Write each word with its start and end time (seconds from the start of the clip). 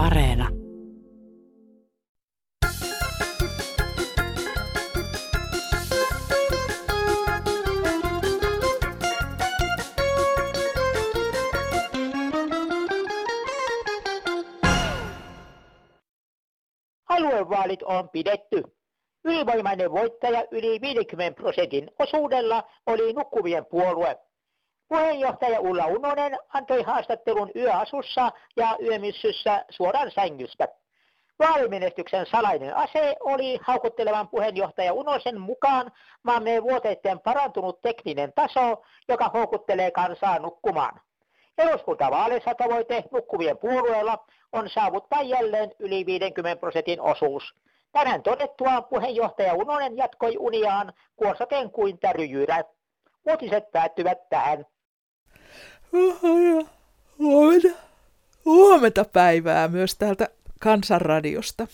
Areena. 0.00 0.48
Aluevaalit 17.08 17.82
on 17.82 18.08
pidetty. 18.08 18.62
Ylivoimainen 19.24 19.92
voittaja 19.92 20.44
yli 20.50 20.80
50 20.80 21.42
prosentin 21.42 21.90
osuudella 21.98 22.62
oli 22.86 23.12
nukkuvien 23.12 23.66
puolue. 23.66 24.16
Puheenjohtaja 24.90 25.60
Ulla 25.60 25.86
Unonen 25.86 26.38
antoi 26.54 26.82
haastattelun 26.82 27.50
yöasussa 27.56 28.32
ja 28.56 28.76
yömyssyssä 28.82 29.64
suoraan 29.70 30.10
sängystä. 30.10 30.68
Vaalimenestyksen 31.38 32.26
salainen 32.26 32.76
ase 32.76 33.16
oli 33.20 33.58
haukuttelevan 33.62 34.28
puheenjohtaja 34.28 34.92
Unosen 34.92 35.40
mukaan 35.40 35.92
maamme 36.22 36.62
vuoteiden 36.62 37.20
parantunut 37.20 37.80
tekninen 37.82 38.32
taso, 38.32 38.82
joka 39.08 39.28
houkuttelee 39.34 39.90
kansaa 39.90 40.38
nukkumaan. 40.38 41.00
Eduskuntavaaleissa 41.58 42.54
tavoite 42.54 43.04
nukkuvien 43.12 43.58
puolueella 43.58 44.24
on 44.52 44.70
saavuttaa 44.70 45.22
jälleen 45.22 45.72
yli 45.78 46.06
50 46.06 46.60
prosentin 46.60 47.00
osuus. 47.00 47.54
Tänään 47.92 48.22
todettua 48.22 48.82
puheenjohtaja 48.82 49.54
Unonen 49.54 49.96
jatkoi 49.96 50.36
uniaan 50.38 50.92
kuosaten 51.16 51.70
kuin 51.70 51.98
täryjyrä. 51.98 52.64
Uutiset 53.30 53.70
päättyvät 53.72 54.28
tähän. 54.28 54.66
Huomenta, 57.18 57.68
huomenta 58.44 59.04
päivää 59.04 59.68
myös 59.68 59.94
täältä 59.94 60.28
Kansanradiosta. 60.60 61.66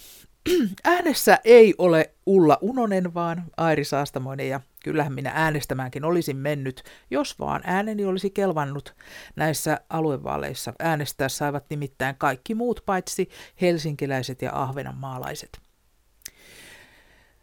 Äänessä 0.85 1.39
ei 1.45 1.75
ole 1.79 2.11
Ulla 2.27 2.59
Unonen, 2.61 3.15
vaan 3.15 3.45
Airi 3.57 3.85
Saastamoinen 3.85 4.49
ja 4.49 4.61
kyllähän 4.85 5.13
minä 5.13 5.33
äänestämäänkin 5.35 6.05
olisin 6.05 6.37
mennyt, 6.37 6.83
jos 7.11 7.39
vaan 7.39 7.61
ääneni 7.65 8.05
olisi 8.05 8.31
kelvannut. 8.31 8.95
Näissä 9.37 9.81
aluevaaleissa 9.91 10.73
äänestää 10.79 11.29
saivat 11.29 11.65
nimittäin 11.71 12.17
kaikki 12.19 12.55
muut 12.55 12.83
paitsi 12.87 13.29
helsinkiläiset 13.61 14.43
ja 14.43 14.51
ahvenanmaalaiset. 14.55 15.59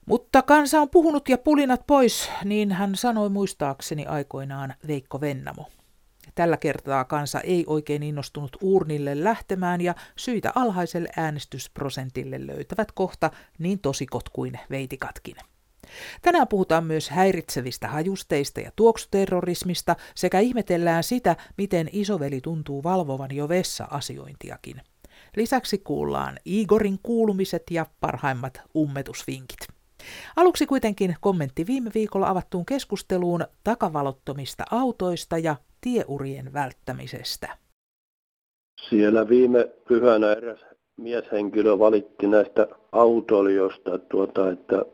Mutta 0.05 0.42
kansa 0.42 0.81
on 0.81 0.89
puhunut 0.89 1.30
ja 1.30 1.38
pulinat 1.38 1.88
pois, 1.88 2.30
niin 2.44 2.72
hän 2.72 2.95
sanoi 2.95 3.30
muistaakseni 3.30 4.05
aikoinaan 4.05 4.73
Veikko 4.88 5.22
Vennamo. 5.22 5.70
Tällä 6.36 6.58
kertaa 6.58 7.06
kansa 7.06 7.42
ei 7.42 7.64
oikein 7.67 8.03
innostunut 8.03 8.58
uurnille 8.62 9.23
lähtemään 9.23 9.81
ja 9.81 9.95
syitä 10.16 10.52
alhaiselle 10.56 11.09
äänestysprosentille 11.17 12.48
löytävät 12.48 12.92
kohta 12.92 13.31
niin 13.59 13.80
tosikot 13.80 14.30
kuin 14.30 14.59
veitikatkin. 14.70 15.36
Tänään 16.22 16.48
puhutaan 16.48 16.86
myös 16.86 17.09
häiritsevistä 17.09 17.88
hajusteista 17.88 18.59
ja 18.59 18.72
tuoksuterrorismista 18.76 19.95
sekä 20.16 20.39
ihmetellään 20.39 21.04
sitä, 21.04 21.36
miten 21.58 21.89
isoveli 21.92 22.42
tuntuu 22.42 22.84
valvovan 22.84 23.36
jo 23.36 23.50
vessa-asiointiakin. 23.50 24.81
Lisäksi 25.36 25.78
kuullaan 25.78 26.39
Igorin 26.45 27.00
kuulumiset 27.04 27.64
ja 27.72 27.86
parhaimmat 28.00 28.61
ummetusvinkit. 28.76 29.59
Aluksi 30.36 30.66
kuitenkin 30.66 31.16
kommentti 31.22 31.67
viime 31.67 31.92
viikolla 31.94 32.30
avattuun 32.30 32.66
keskusteluun 32.66 33.48
takavalottomista 33.64 34.64
autoista 34.72 35.38
ja 35.38 35.56
tieurien 35.84 36.53
välttämisestä. 36.53 37.58
Siellä 38.89 39.30
viime 39.30 39.70
pyhänä 39.88 40.31
eräs 40.31 40.59
mieshenkilö 40.98 41.80
valitti 41.80 42.28
näistä 42.28 42.67
autoilijoista, 42.92 44.00
tuota, 44.00 44.50
että 44.50 44.86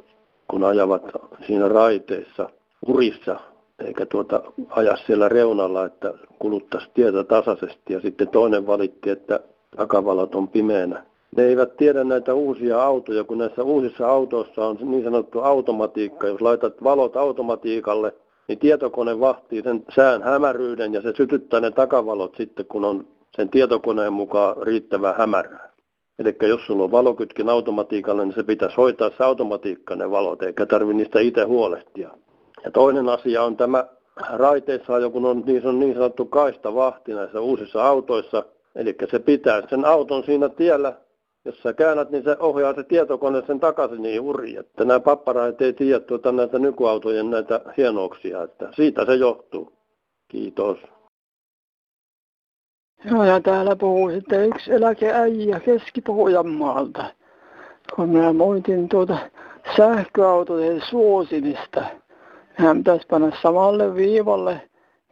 kun 0.47 0.63
ajavat 0.63 1.03
siinä 1.47 1.67
raiteissa 1.67 2.49
urissa, 2.87 3.39
eikä 3.85 4.05
tuota 4.05 4.43
aja 4.69 4.97
siellä 5.05 5.29
reunalla, 5.29 5.85
että 5.85 6.13
kuluttaisi 6.39 6.89
tietä 6.93 7.23
tasaisesti. 7.23 7.93
Ja 7.93 8.01
sitten 8.01 8.27
toinen 8.27 8.67
valitti, 8.67 9.09
että 9.09 9.39
takavalot 9.77 10.35
on 10.35 10.47
pimeänä. 10.47 11.03
Ne 11.35 11.43
eivät 11.43 11.77
tiedä 11.77 12.03
näitä 12.03 12.33
uusia 12.33 12.83
autoja, 12.83 13.23
kun 13.23 13.37
näissä 13.37 13.63
uusissa 13.63 14.07
autoissa 14.09 14.67
on 14.67 14.77
niin 14.81 15.03
sanottu 15.03 15.39
automatiikka. 15.39 16.27
Jos 16.27 16.41
laitat 16.41 16.83
valot 16.83 17.17
automatiikalle, 17.17 18.13
niin 18.49 18.59
tietokone 18.59 19.19
vahtii 19.19 19.61
sen 19.61 19.83
sään 19.95 20.23
hämäryyden 20.23 20.93
ja 20.93 21.01
se 21.01 21.13
sytyttää 21.17 21.59
ne 21.59 21.71
takavalot 21.71 22.35
sitten, 22.35 22.65
kun 22.65 22.85
on 22.85 23.07
sen 23.35 23.49
tietokoneen 23.49 24.13
mukaan 24.13 24.57
riittävän 24.61 25.15
hämärää. 25.17 25.69
Eli 26.19 26.35
jos 26.41 26.65
sulla 26.65 26.83
on 26.83 26.91
valokytkin 26.91 27.49
automatiikalle, 27.49 28.25
niin 28.25 28.35
se 28.35 28.43
pitäisi 28.43 28.75
hoitaa 28.75 29.09
se 29.17 29.23
automatiikka 29.23 29.95
ne 29.95 30.11
valot, 30.11 30.41
eikä 30.41 30.65
tarvi 30.65 30.93
niistä 30.93 31.19
itse 31.19 31.43
huolehtia. 31.43 32.09
Ja 32.63 32.71
toinen 32.71 33.09
asia 33.09 33.43
on 33.43 33.57
tämä 33.57 33.85
raiteissa 34.29 34.93
ajo, 34.93 35.09
kun 35.09 35.25
on 35.25 35.43
niin, 35.45 35.67
on 35.67 35.79
niin 35.79 35.93
sanottu 35.93 36.25
kaista 36.25 36.75
vahti 36.75 37.13
näissä 37.13 37.41
uusissa 37.41 37.87
autoissa. 37.87 38.43
Eli 38.75 38.95
se 39.11 39.19
pitää 39.19 39.61
sen 39.69 39.85
auton 39.85 40.23
siinä 40.23 40.49
tiellä 40.49 40.93
jos 41.45 41.61
sä 41.63 41.73
käännät, 41.73 42.09
niin 42.09 42.23
se 42.23 42.37
ohjaa 42.39 42.73
se 42.73 42.83
tietokone 42.83 43.41
sen 43.47 43.59
takaisin 43.59 44.01
niin 44.01 44.21
uri, 44.21 44.55
että 44.55 44.85
nämä 44.85 44.99
papparait 44.99 45.61
ei 45.61 45.73
tiedä 45.73 45.99
tuota 45.99 46.31
näitä 46.31 46.59
nykyautojen 46.59 47.29
näitä 47.29 47.61
hienouksia, 47.77 48.43
että 48.43 48.69
siitä 48.75 49.05
se 49.05 49.15
johtuu. 49.15 49.73
Kiitos. 50.27 50.77
Joo, 53.05 53.23
ja 53.23 53.41
täällä 53.41 53.75
puhuu 53.75 54.09
sitten 54.09 54.45
yksi 54.45 54.73
eläkeäijä 54.73 55.59
Keski-Pohjanmaalta, 55.59 57.05
kun 57.95 58.09
mä 58.09 58.33
moitin 58.33 58.89
tuota 58.89 59.17
sähköautojen 59.77 60.81
suosimista. 60.89 61.83
Hän 62.53 62.77
pitäisi 62.77 63.07
panna 63.07 63.31
samalle 63.41 63.95
viivalle 63.95 64.61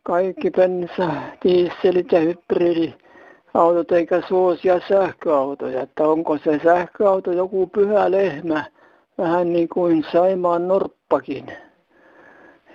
kaikki 0.04 0.52
bensa, 0.52 1.12
dieselit 1.44 2.12
ja 2.12 2.20
hybridit 2.20 3.07
autot 3.54 3.92
eikä 3.92 4.22
suosia 4.28 4.80
sähköautoja. 4.90 5.82
Että 5.82 6.08
onko 6.08 6.38
se 6.38 6.60
sähköauto 6.64 7.32
joku 7.32 7.68
pyhä 7.68 8.12
lehmä, 8.12 8.64
vähän 9.18 9.54
niin 9.54 9.70
kuin 9.70 10.06
Saimaan 10.12 10.68
norppakin. 10.68 11.46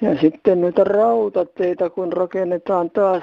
Ja 0.01 0.19
sitten 0.21 0.61
noita 0.61 0.85
rautateitä, 0.85 1.91
kun 1.91 2.13
rakennetaan 2.13 2.91
taas 2.91 3.23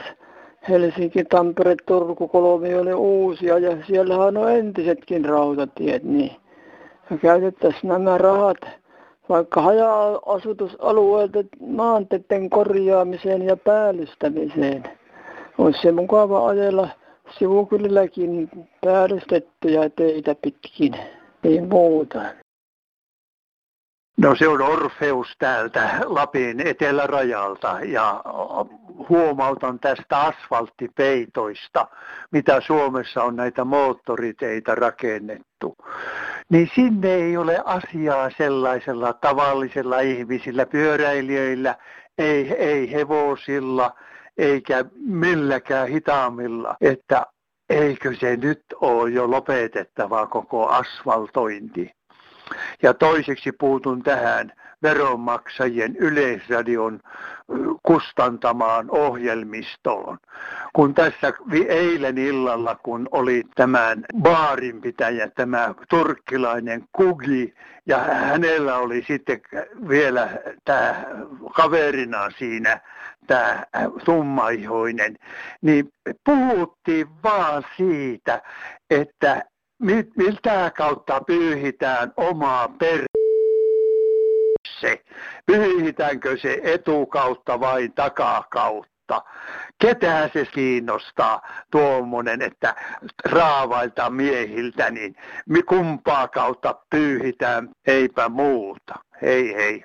Helsinki, 0.70 1.24
Tampere, 1.24 1.76
Turku, 1.86 2.28
kolmioille 2.28 2.94
uusia 2.94 3.58
ja 3.58 3.78
siellähän 3.88 4.38
on 4.38 4.52
entisetkin 4.52 5.26
rautatiet, 5.26 6.04
niin 6.04 6.32
ja 7.10 7.18
käytettäisiin 7.18 7.88
nämä 7.88 8.18
rahat 8.18 8.58
vaikka 9.30 9.62
haja-asutusalueelta 9.62 11.40
maanteiden 11.60 12.50
korjaamiseen 12.50 13.42
ja 13.42 13.58
päällystämiseen. 13.58 14.84
Olisi 15.58 15.82
se 15.82 15.92
mukava 15.92 16.48
ajella 16.48 16.90
sivukylilläkin 17.32 18.50
päällystettyjä 18.86 19.90
teitä 19.90 20.36
pitkin, 20.36 20.96
ei 21.44 21.62
muuta. 21.62 22.22
No 24.18 24.36
se 24.36 24.48
on 24.48 24.62
Orfeus 24.62 25.28
täältä 25.40 26.00
Lapin 26.06 26.68
etelärajalta 26.68 27.78
ja 27.86 28.24
huomautan 29.10 29.80
tästä 29.80 30.20
asfalttipeitoista, 30.20 31.88
mitä 32.32 32.62
Suomessa 32.62 33.24
on 33.24 33.36
näitä 33.36 33.64
moottoriteitä 33.64 34.76
rakennettu. 34.76 35.76
Niin 36.50 36.72
sinne 36.76 37.14
ei 37.14 37.38
ole 37.38 37.62
asiaa 37.66 38.30
sellaisella 38.38 39.14
tavallisella 39.14 40.00
ihmisillä, 40.00 40.66
pyöräilijöillä, 40.66 41.76
ei, 42.18 42.54
ei 42.54 42.92
hevosilla, 42.92 43.96
eikä 44.40 44.86
milläkään 45.06 45.88
hitaammilla, 45.88 46.76
että 46.82 47.26
eikö 47.70 48.16
se 48.20 48.36
nyt 48.36 48.62
ole 48.82 49.10
jo 49.10 49.32
lopetettava 49.32 50.28
koko 50.28 50.68
asfaltointi. 50.68 51.92
Ja 52.82 52.94
toiseksi 52.94 53.52
puutun 53.52 54.04
tähän 54.04 54.52
veronmaksajien 54.84 55.96
yleisradion 55.96 57.00
kustantamaan 57.84 58.86
ohjelmistoon. 58.90 60.18
Kun 60.74 60.94
tässä 60.94 61.34
eilen 61.68 62.18
illalla, 62.18 62.76
kun 62.76 63.08
oli 63.12 63.44
tämän 63.56 64.06
baarinpitäjä, 64.22 65.30
tämä 65.30 65.74
turkkilainen 65.90 66.84
Kugi, 66.92 67.54
ja 67.86 67.98
hänellä 67.98 68.78
oli 68.78 69.04
sitten 69.08 69.42
vielä 69.90 70.30
tämä 70.66 71.06
kaverina 71.56 72.30
siinä, 72.38 72.80
tämä 73.28 73.66
tummaihoinen, 74.06 75.16
niin 75.62 75.90
puhuttiin 76.26 77.08
vaan 77.24 77.64
siitä, 77.78 78.42
että 78.90 79.44
miltä 80.18 80.72
kautta 80.78 81.22
pyyhitään 81.28 82.14
omaa 82.18 82.68
per 82.68 83.04
se, 84.80 85.04
pyyhitäänkö 85.46 86.38
se 86.38 86.60
etukautta 86.64 87.60
vai 87.60 87.90
takakautta. 87.90 89.00
mutta 89.10 89.30
ketään 89.82 90.30
se 90.34 90.46
kiinnostaa 90.46 91.42
tuommoinen, 91.72 92.42
että 92.42 92.76
raavailta 93.26 94.10
miehiltä, 94.10 94.92
niin 94.92 95.16
kumpaa 95.66 96.28
kautta 96.28 96.76
pyyhitään, 96.90 97.70
eipä 97.88 98.30
muuta. 98.30 98.96
Hei 99.22 99.56
hei. 99.56 99.84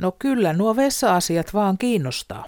No 0.00 0.12
kyllä, 0.18 0.52
nuo 0.52 0.76
vessa-asiat 0.76 1.54
vaan 1.54 1.78
kiinnostaa. 1.78 2.46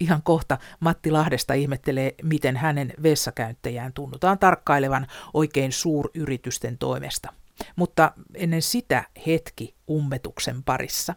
Ihan 0.00 0.22
kohta 0.22 0.58
Matti 0.80 1.10
Lahdesta 1.10 1.54
ihmettelee, 1.54 2.14
miten 2.22 2.56
hänen 2.56 2.92
vessakäyttäjään 3.02 3.92
tunnutaan 3.92 4.38
tarkkailevan 4.38 5.06
oikein 5.34 5.72
suuryritysten 5.72 6.78
toimesta. 6.78 7.32
Mutta 7.76 8.12
ennen 8.34 8.62
sitä 8.62 9.04
hetki 9.26 9.74
ummetuksen 9.90 10.62
parissa. 10.62 11.14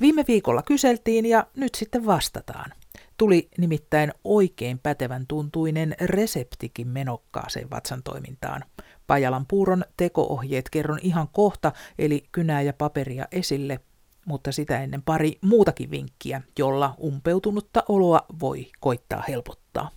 Viime 0.00 0.24
viikolla 0.28 0.62
kyseltiin 0.62 1.26
ja 1.26 1.46
nyt 1.56 1.74
sitten 1.74 2.06
vastataan. 2.06 2.72
Tuli 3.16 3.48
nimittäin 3.58 4.12
oikein 4.24 4.78
pätevän 4.78 5.26
tuntuinen 5.26 5.94
reseptikin 6.00 6.88
menokkaaseen 6.88 7.70
vatsan 7.70 8.02
toimintaan. 8.02 8.64
Pajalan 9.06 9.46
puuron 9.46 9.84
tekoohjeet 9.96 10.70
kerron 10.70 10.98
ihan 11.02 11.28
kohta, 11.28 11.72
eli 11.98 12.24
kynää 12.32 12.62
ja 12.62 12.72
paperia 12.72 13.24
esille, 13.32 13.80
mutta 14.26 14.52
sitä 14.52 14.82
ennen 14.82 15.02
pari 15.02 15.32
muutakin 15.40 15.90
vinkkiä, 15.90 16.40
jolla 16.58 16.94
umpeutunutta 17.02 17.82
oloa 17.88 18.20
voi 18.40 18.66
koittaa 18.80 19.22
helpottaa. 19.28 19.90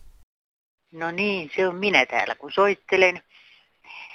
No 0.92 1.12
niin, 1.12 1.52
se 1.56 1.68
on 1.68 1.76
minä 1.76 2.06
täällä, 2.06 2.36
kun 2.36 2.52
soittelen. 2.52 3.22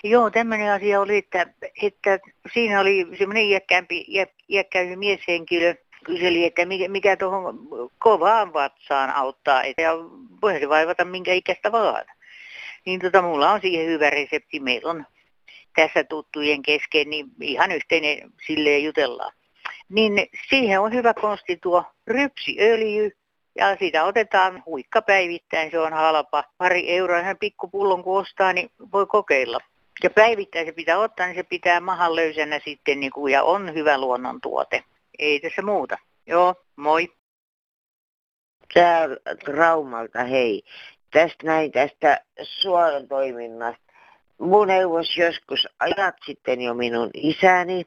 Joo, 0.05 0.31
tämmöinen 0.31 0.73
asia 0.73 1.01
oli, 1.01 1.17
että, 1.17 1.47
että 1.83 2.19
siinä 2.55 2.81
oli 2.81 3.07
semmoinen 3.19 3.45
iäkkäämpi, 3.45 4.07
iäkkäysi 4.49 4.97
mieshenkilö, 4.97 5.75
kyseli, 6.05 6.45
että 6.45 6.65
mikä, 6.65 6.89
mikä 6.89 7.17
tuohon 7.17 7.59
kovaan 7.99 8.53
vatsaan 8.53 9.11
auttaa, 9.11 9.63
ja 9.65 9.93
voihan 10.43 10.61
se 10.61 10.69
vaivata 10.69 11.05
minkä 11.05 11.33
ikäistä 11.33 11.73
vaan. 11.73 12.05
Niin 12.87 13.01
tota, 13.01 13.23
mulla 13.23 13.53
on 13.53 13.61
siihen 13.61 13.87
hyvä 13.87 14.11
resepti. 14.11 14.61
Meillä 14.61 14.91
on 14.91 15.07
tässä 15.77 16.05
tuttujen 16.05 16.63
kesken, 16.63 17.11
niin 17.11 17.27
ihan 17.41 17.73
yhteinen 17.73 18.33
silleen 18.47 18.85
jutellaan. 18.85 19.33
Niin 19.93 20.29
siihen 20.49 20.81
on 20.81 20.93
hyvä 20.93 21.15
konsti 21.15 21.59
tuo 21.63 21.85
rypsiöljy, 22.07 23.11
ja 23.57 23.77
sitä 23.77 24.05
otetaan 24.05 24.63
huikka 24.67 25.03
päivittäin, 25.03 25.71
se 25.71 25.79
on 25.79 25.93
halpa. 25.93 26.45
Pari 26.59 26.91
euroa 26.91 27.19
ihan 27.19 27.39
pikkupullon 27.41 28.03
kun 28.03 28.21
ostaa, 28.21 28.53
niin 28.53 28.71
voi 28.93 29.07
kokeilla. 29.07 29.59
Ja 30.03 30.11
päivittäin 30.11 30.67
se 30.67 30.73
pitää 30.73 30.99
ottaa, 30.99 31.27
niin 31.27 31.37
se 31.37 31.43
pitää 31.43 31.81
mahan 31.81 32.17
löysänä 32.17 32.61
sitten 32.65 33.01
niin 33.01 33.13
kuin, 33.13 33.33
ja 33.33 33.43
on 33.43 33.75
hyvä 33.75 33.99
luonnontuote. 33.99 34.85
Ei 35.19 35.41
tässä 35.41 35.63
muuta. 35.63 35.99
Joo, 36.27 36.55
moi. 36.77 37.09
Tää 38.75 39.09
Raumalta, 39.47 40.25
hei. 40.25 40.63
Tästä 41.11 41.47
näin 41.47 41.73
tästä 41.73 42.21
suoran 42.43 43.09
toiminnasta 43.09 43.92
mun 44.41 44.69
neuvos 44.69 45.17
joskus 45.17 45.69
ajat 45.81 46.15
sitten 46.27 46.61
jo 46.61 46.75
minun 46.75 47.11
isäni, 47.15 47.85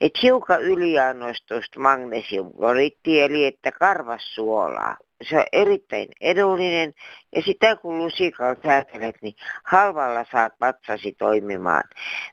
että 0.00 0.18
hiukan 0.22 0.62
yliannostusta 0.62 1.80
magnesiumkloritti, 1.80 3.20
eli 3.20 3.46
että 3.46 3.72
karvassuolaa. 3.72 4.96
Se 5.28 5.36
on 5.36 5.44
erittäin 5.52 6.08
edullinen 6.20 6.94
ja 7.36 7.42
sitä 7.42 7.76
kun 7.76 7.98
lusikalla 7.98 8.56
säätelet, 8.62 9.16
niin 9.22 9.34
halvalla 9.64 10.24
saat 10.32 10.52
vatsasi 10.60 11.12
toimimaan. 11.12 11.82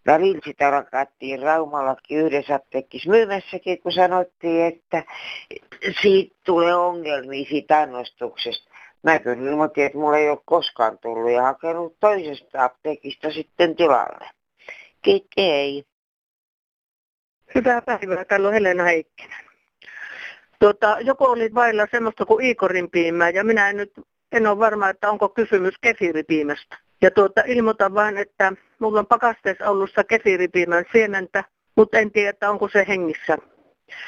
Välillä 0.05 0.39
sitä 0.45 0.69
rakattiin 0.69 1.41
Raumallakin 1.41 2.17
yhdessä 2.17 2.55
apteekissa 2.55 3.09
myymässäkin, 3.09 3.81
kun 3.81 3.91
sanottiin, 3.91 4.65
että 4.65 5.03
siitä 6.01 6.35
tulee 6.45 6.75
ongelmia 6.75 7.45
siitä 7.49 7.79
annostuksesta. 7.79 8.72
Mä 9.03 9.19
kyllä 9.19 9.49
ilmoitin, 9.49 9.85
että 9.85 9.97
mulla 9.97 10.17
ei 10.17 10.29
ole 10.29 10.39
koskaan 10.45 10.97
tullut 10.97 11.31
ja 11.31 11.41
hakenut 11.41 11.95
toisesta 11.99 12.63
apteekista 12.63 13.31
sitten 13.31 13.75
tilalle. 13.75 14.29
Kiitos. 15.01 15.93
Hyvää 17.55 17.81
päivää, 17.81 18.25
täällä 18.25 18.47
on 18.47 18.53
Helena 18.53 18.83
Heikkinen. 18.83 19.45
Tuota, 20.59 20.97
joku 21.01 21.25
oli 21.25 21.53
vailla 21.53 21.87
semmoista 21.91 22.25
kuin 22.25 22.45
Iikorin 22.45 22.89
piimää 22.89 23.29
ja 23.29 23.43
minä 23.43 23.69
en 23.69 23.77
nyt 23.77 23.91
en 24.31 24.47
ole 24.47 24.59
varma, 24.59 24.89
että 24.89 25.09
onko 25.11 25.29
kysymys 25.29 25.73
kefiripiimästä. 25.81 26.77
Ja 27.01 27.11
tuota, 27.11 27.43
ilmoitan 27.45 27.93
vain, 27.93 28.17
että 28.17 28.53
mulla 28.79 28.99
on 28.99 29.07
pakasteessa 29.07 29.69
ollut 29.69 29.89
kefiripiimän 30.07 30.85
siementä, 30.91 31.43
mutta 31.75 31.97
en 31.99 32.11
tiedä, 32.11 32.49
onko 32.49 32.69
se 32.69 32.85
hengissä. 32.87 33.37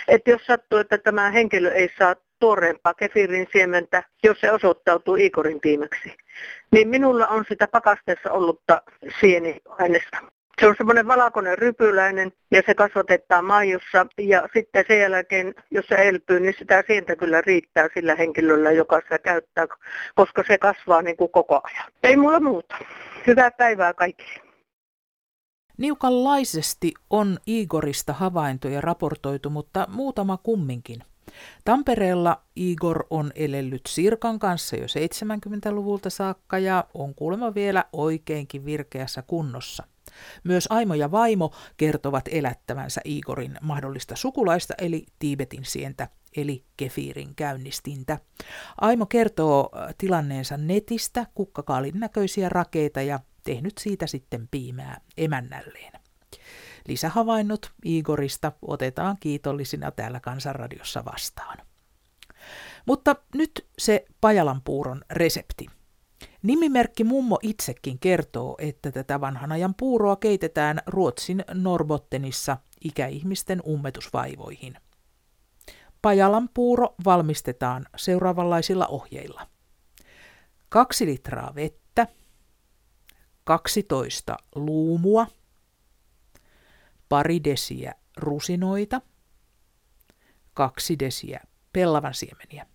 Että 0.07 0.31
jos 0.31 0.45
sattuu, 0.45 0.79
että 0.79 0.97
tämä 0.97 1.31
henkilö 1.31 1.71
ei 1.71 1.89
saa 1.97 2.15
tuoreempaa 2.39 2.93
kefirin 2.93 3.47
siementä, 3.51 4.03
jos 4.23 4.41
se 4.41 4.51
osoittautuu 4.51 5.15
iikorin 5.15 5.59
piimäksi. 5.59 6.15
Niin 6.71 6.87
minulla 6.87 7.27
on 7.27 7.45
sitä 7.49 7.67
pakasteessa 7.67 8.31
ollutta 8.31 8.81
sieniainesta. 9.19 10.17
Se 10.61 10.67
on 10.67 10.75
semmoinen 10.77 11.07
valkoinen 11.07 11.57
rypyläinen 11.57 12.31
ja 12.51 12.61
se 12.65 12.73
kasvatetaan 12.73 13.45
maijossa 13.45 14.07
ja 14.17 14.49
sitten 14.53 14.85
sen 14.87 14.99
jälkeen, 14.99 15.55
jos 15.71 15.85
se 15.85 15.95
elpyy, 15.95 16.39
niin 16.39 16.55
sitä 16.59 16.83
sientä 16.87 17.15
kyllä 17.15 17.41
riittää 17.41 17.87
sillä 17.93 18.15
henkilöllä, 18.15 18.71
joka 18.71 19.01
sitä 19.01 19.19
käyttää, 19.19 19.67
koska 20.15 20.43
se 20.47 20.57
kasvaa 20.57 21.01
niin 21.01 21.17
kuin 21.17 21.31
koko 21.31 21.61
ajan. 21.63 21.91
Ei 22.03 22.17
mulla 22.17 22.39
muuta. 22.39 22.75
Hyvää 23.27 23.51
päivää 23.51 23.93
kaikille. 23.93 24.45
Niukanlaisesti 25.77 26.93
on 27.09 27.37
Igorista 27.47 28.13
havaintoja 28.13 28.81
raportoitu, 28.81 29.49
mutta 29.49 29.87
muutama 29.89 30.37
kumminkin. 30.37 31.03
Tampereella 31.65 32.41
Igor 32.55 33.05
on 33.09 33.31
elellyt 33.35 33.81
Sirkan 33.87 34.39
kanssa 34.39 34.75
jo 34.75 34.85
70-luvulta 34.85 36.09
saakka 36.09 36.59
ja 36.59 36.85
on 36.93 37.15
kuulemma 37.15 37.55
vielä 37.55 37.85
oikeinkin 37.93 38.65
virkeässä 38.65 39.21
kunnossa. 39.21 39.83
Myös 40.43 40.67
Aimo 40.69 40.93
ja 40.93 41.11
vaimo 41.11 41.51
kertovat 41.77 42.25
elättävänsä 42.31 43.01
Igorin 43.05 43.57
mahdollista 43.61 44.15
sukulaista 44.15 44.73
eli 44.77 45.05
Tiibetin 45.19 45.65
sientä 45.65 46.07
eli 46.37 46.63
kefiirin 46.77 47.35
käynnistintä. 47.35 48.19
Aimo 48.77 49.05
kertoo 49.05 49.69
äh, 49.75 49.95
tilanneensa 49.97 50.57
netistä 50.57 51.25
kukkakaalin 51.35 51.99
näköisiä 51.99 52.49
rakeita 52.49 53.01
ja 53.01 53.19
tehnyt 53.43 53.77
siitä 53.77 54.07
sitten 54.07 54.47
piimää 54.51 55.01
emännälleen. 55.17 55.91
Lisähavainnot 56.87 57.71
Igorista 57.85 58.51
otetaan 58.61 59.17
kiitollisina 59.19 59.91
täällä 59.91 60.19
Kansanradiossa 60.19 61.05
vastaan. 61.05 61.57
Mutta 62.85 63.15
nyt 63.35 63.67
se 63.77 64.05
Pajalan 64.21 64.61
puuron 64.61 65.01
resepti. 65.11 65.65
Nimimerkki 66.43 67.03
Mummo 67.03 67.39
itsekin 67.41 67.99
kertoo, 67.99 68.55
että 68.59 68.91
tätä 68.91 69.21
vanhan 69.21 69.51
ajan 69.51 69.75
puuroa 69.75 70.15
keitetään 70.15 70.79
Ruotsin 70.87 71.45
Norbottenissa 71.53 72.57
ikäihmisten 72.83 73.61
ummetusvaivoihin. 73.67 74.77
Pajalan 76.01 76.49
puuro 76.53 76.95
valmistetaan 77.05 77.85
seuraavanlaisilla 77.95 78.87
ohjeilla. 78.87 79.47
2 80.69 81.05
litraa 81.05 81.55
vettä, 81.55 82.07
12 83.43 84.37
luumua, 84.55 85.27
pari 87.09 87.43
desiä 87.43 87.93
rusinoita, 88.17 89.01
kaksi 90.53 90.99
desiä 90.99 91.39
pellavan 91.73 92.13
siemeniä. 92.13 92.65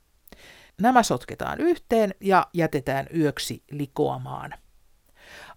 Nämä 0.81 1.03
sotketaan 1.03 1.61
yhteen 1.61 2.15
ja 2.21 2.47
jätetään 2.55 3.07
yöksi 3.15 3.63
likoamaan. 3.71 4.55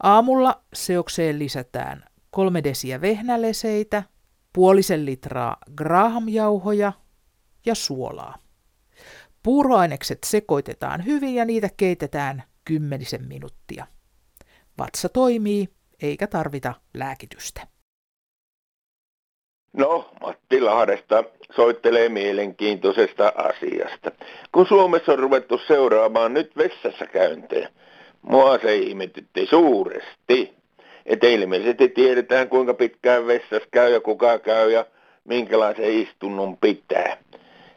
Aamulla 0.03 0.63
seokseen 0.74 1.39
lisätään 1.39 2.03
kolme 2.30 2.63
desiä 2.63 3.01
vehnäleseitä, 3.01 4.03
puolisen 4.53 5.06
litraa 5.06 5.58
grahamjauhoja 5.75 6.94
ja 7.65 7.75
suolaa. 7.75 8.38
Puuroainekset 9.44 10.20
sekoitetaan 10.25 11.06
hyvin 11.06 11.36
ja 11.36 11.46
niitä 11.46 11.70
keitetään 11.77 12.44
kymmenisen 12.65 13.27
minuuttia. 13.27 13.88
Vatsa 14.77 15.10
toimii 15.10 15.70
eikä 16.01 16.27
tarvita 16.27 16.74
lääkitystä. 16.94 17.73
No, 19.74 20.10
Matti 20.22 20.62
Lahdesta 20.62 21.24
soittelee 21.56 22.10
mielenkiintoisesta 22.10 23.34
asiasta. 23.36 24.12
Kun 24.51 24.68
Suomessa 24.68 25.12
on 25.12 25.20
ruvettu 25.20 25.58
seuraamaan 25.68 26.34
nyt 26.34 26.58
vessassa 26.58 27.06
käyntejä, 27.06 27.70
mua 28.22 28.58
se 28.58 28.75
ihmetytti 28.75 29.46
suuresti. 29.46 30.53
Että 31.06 31.27
ilmeisesti 31.27 31.89
tiedetään, 31.89 32.50
kuinka 32.50 32.74
pitkään 32.74 33.27
vessassa 33.27 33.68
käy 33.72 33.94
ja 33.94 34.00
kuka 34.00 34.39
käy 34.39 34.72
ja 34.72 34.86
minkälaisen 35.25 36.00
istunnon 36.00 36.58
pitää. 36.58 37.18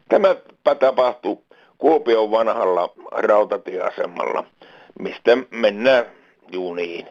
Tämä 0.09 0.35
tapahtui 0.79 1.37
Kuopion 1.77 2.31
vanhalla 2.31 2.93
rautatieasemalla, 3.11 4.43
mistä 4.99 5.37
mennään 5.51 6.05
juniin. 6.51 7.07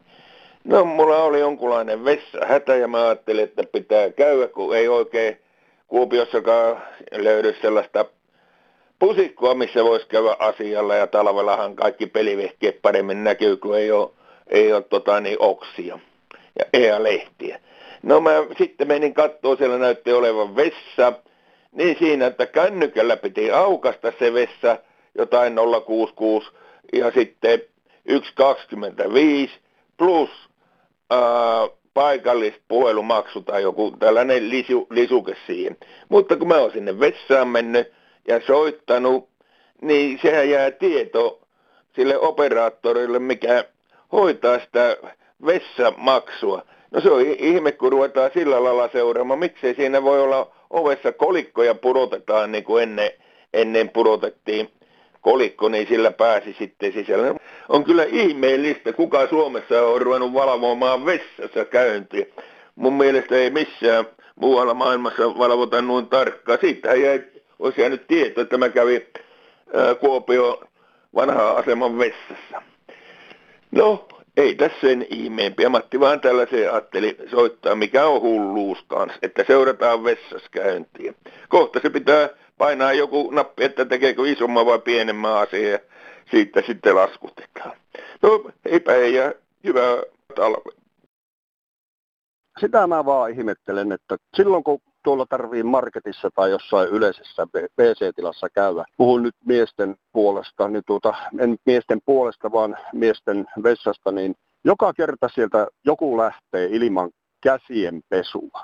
No, 0.67 0.85
mulla 0.85 1.23
oli 1.23 1.41
jonkunlainen 1.41 1.99
hätä 2.47 2.77
ja 2.77 2.89
mä 2.89 3.07
ajattelin, 3.07 3.45
että 3.45 3.63
pitää 3.73 4.11
käydä, 4.11 4.49
kun 4.49 4.77
ei 4.77 4.89
oikein 4.89 5.39
Kuopiossakaan 5.89 6.83
löydy 7.13 7.57
sellaista 7.61 8.05
pusikkoa, 8.99 9.55
missä 9.55 9.85
voisi 9.85 10.07
käydä 10.07 10.37
asialla 10.39 10.95
ja 10.95 11.07
talvellahan 11.07 11.77
kaikki 11.77 12.07
pelivehkeet 12.07 12.83
paremmin 12.83 13.25
näkyy, 13.25 13.57
kun 13.57 13.77
ei 13.77 13.91
ole, 13.93 14.11
ei 14.47 14.73
ole 14.73 14.83
tota, 14.83 15.21
niin, 15.21 15.37
oksia 15.39 15.99
ja 16.59 16.65
EA-lehtiä. 16.73 17.61
No 18.03 18.21
mä 18.21 18.31
sitten 18.59 18.89
menin 18.89 19.15
katsoa, 19.15 19.57
siellä 19.57 19.79
näytti 19.79 20.13
olevan 20.13 20.57
vessa, 20.57 21.13
niin 21.73 21.97
siinä, 21.99 22.27
että 22.27 22.47
kännykällä 22.47 23.17
piti 23.17 23.51
aukasta 23.51 24.13
se 24.19 24.33
vessa, 24.33 24.79
jotain 25.15 25.55
066 25.87 26.51
ja 26.93 27.11
sitten 27.11 27.61
1,25 28.09 29.51
plus 29.97 30.31
paikallispuhelumaksu 31.95 33.43
tai 33.43 33.63
joku 33.63 33.91
tällainen 33.99 34.51
lisu, 34.51 34.87
lisuke 34.91 35.37
siihen. 35.47 35.77
Mutta 36.09 36.37
kun 36.37 36.49
mä 36.49 36.55
oon 36.55 36.73
sinne 36.73 37.01
vessaan 37.01 37.49
mennyt 37.49 37.93
ja 38.29 38.41
soittanut, 38.47 39.29
niin 39.83 40.19
sehän 40.23 40.51
jää 40.51 40.71
tieto 40.71 41.41
sille 41.95 42.19
operaattorille, 42.19 43.19
mikä 43.19 43.65
hoitaa 44.13 44.59
sitä 44.59 44.97
vessamaksua. 45.47 46.63
No 46.91 47.01
se 47.01 47.11
on 47.11 47.23
ihme, 47.23 47.73
kun 47.73 47.93
ruvetaan 47.93 48.31
sillä 48.35 48.65
lailla 48.65 48.89
seuraamaan. 48.93 49.39
Miksei 49.39 49.75
siinä 49.75 50.03
voi 50.03 50.21
olla 50.23 50.51
ovessa 50.71 51.13
kolikkoja 51.13 51.75
pudotetaan 51.75 52.53
niin 52.53 52.65
kuin 52.65 52.83
ennen, 52.83 53.11
ennen 53.55 53.89
pudotettiin 53.89 54.71
kolikko, 55.27 55.69
niin 55.69 55.87
sillä 55.89 56.11
pääsi 56.11 56.57
sitten 56.59 56.93
sisälle. 56.93 57.35
On 57.69 57.85
kyllä 57.85 58.05
ihmeellistä, 58.05 58.93
kuka 58.93 59.27
Suomessa 59.27 59.87
on 59.87 60.03
ruvennut 60.03 60.35
valvomaan 60.35 61.05
vessassa 61.05 61.65
käyntiä. 61.65 62.27
Mun 62.77 62.93
mielestä 62.93 63.35
ei 63.35 63.51
missään 63.51 64.05
muualla 64.35 64.75
maailmassa 64.75 65.39
valvota 65.39 65.83
noin 65.83 66.07
tarkkaan. 66.07 66.59
Siitä 66.61 66.95
jäi, 66.95 67.23
olisi 67.59 67.81
jäänyt 67.81 68.07
tieto, 68.07 68.41
että 68.41 68.59
mä 68.59 68.69
kävin 68.69 69.03
Kuopio 70.01 70.61
vanhaa 71.15 71.57
aseman 71.57 71.99
vessassa. 71.99 72.63
No, 73.71 74.09
ei 74.37 74.55
tässä 74.55 74.81
sen 74.81 75.07
ihmeempiä. 75.11 75.69
Matti 75.69 76.01
vaan 76.01 76.21
tällaisen 76.21 76.73
ajatteli 76.73 77.17
soittaa, 77.31 77.75
mikä 77.75 78.07
on 78.07 78.21
hulluus 78.21 78.79
kanssa, 78.89 79.19
että 79.23 79.45
seurataan 79.47 80.05
vessassa 80.05 80.49
käyntiä. 80.51 81.15
Kohta 81.49 81.81
se 81.83 81.91
pitää 81.91 82.29
painaa 82.59 82.93
joku 82.93 83.31
nappi, 83.31 83.65
että 83.65 83.85
tekeekö 83.85 84.29
isomman 84.29 84.67
vai 84.67 84.79
pienemmän 84.79 85.37
asian 85.37 85.73
ja 85.73 85.79
siitä 86.31 86.63
sitten 86.67 86.97
laskutetaan. 86.97 87.77
No 88.23 88.51
eipä 88.67 88.95
ei 88.95 89.15
ja 89.15 89.33
hyvää 89.65 89.97
talvea. 90.35 90.87
Sitä 92.61 92.87
mä 92.87 93.05
vaan 93.05 93.31
ihmettelen, 93.31 93.93
että 93.93 94.17
silloin 94.37 94.65
kun 94.65 94.81
tuolla 95.07 95.27
tarvii 95.29 95.63
marketissa 95.63 96.31
tai 96.35 96.51
jossain 96.51 96.89
yleisessä 96.89 97.47
PC-tilassa 97.77 98.49
käydä. 98.49 98.85
Puhun 98.97 99.23
nyt 99.23 99.35
miesten 99.45 99.97
puolesta, 100.13 100.69
niin 100.69 100.83
tuota, 100.87 101.15
en 101.39 101.57
miesten 101.67 101.99
puolesta, 102.05 102.53
vaan 102.53 102.77
miesten 102.93 103.47
vessasta, 103.63 104.13
niin 104.13 104.35
joka 104.65 104.93
kerta 104.93 105.29
sieltä 105.35 105.67
joku 105.85 106.19
lähtee 106.19 106.67
ilman 106.71 107.11
käsien 107.43 108.03
pesua. 108.09 108.61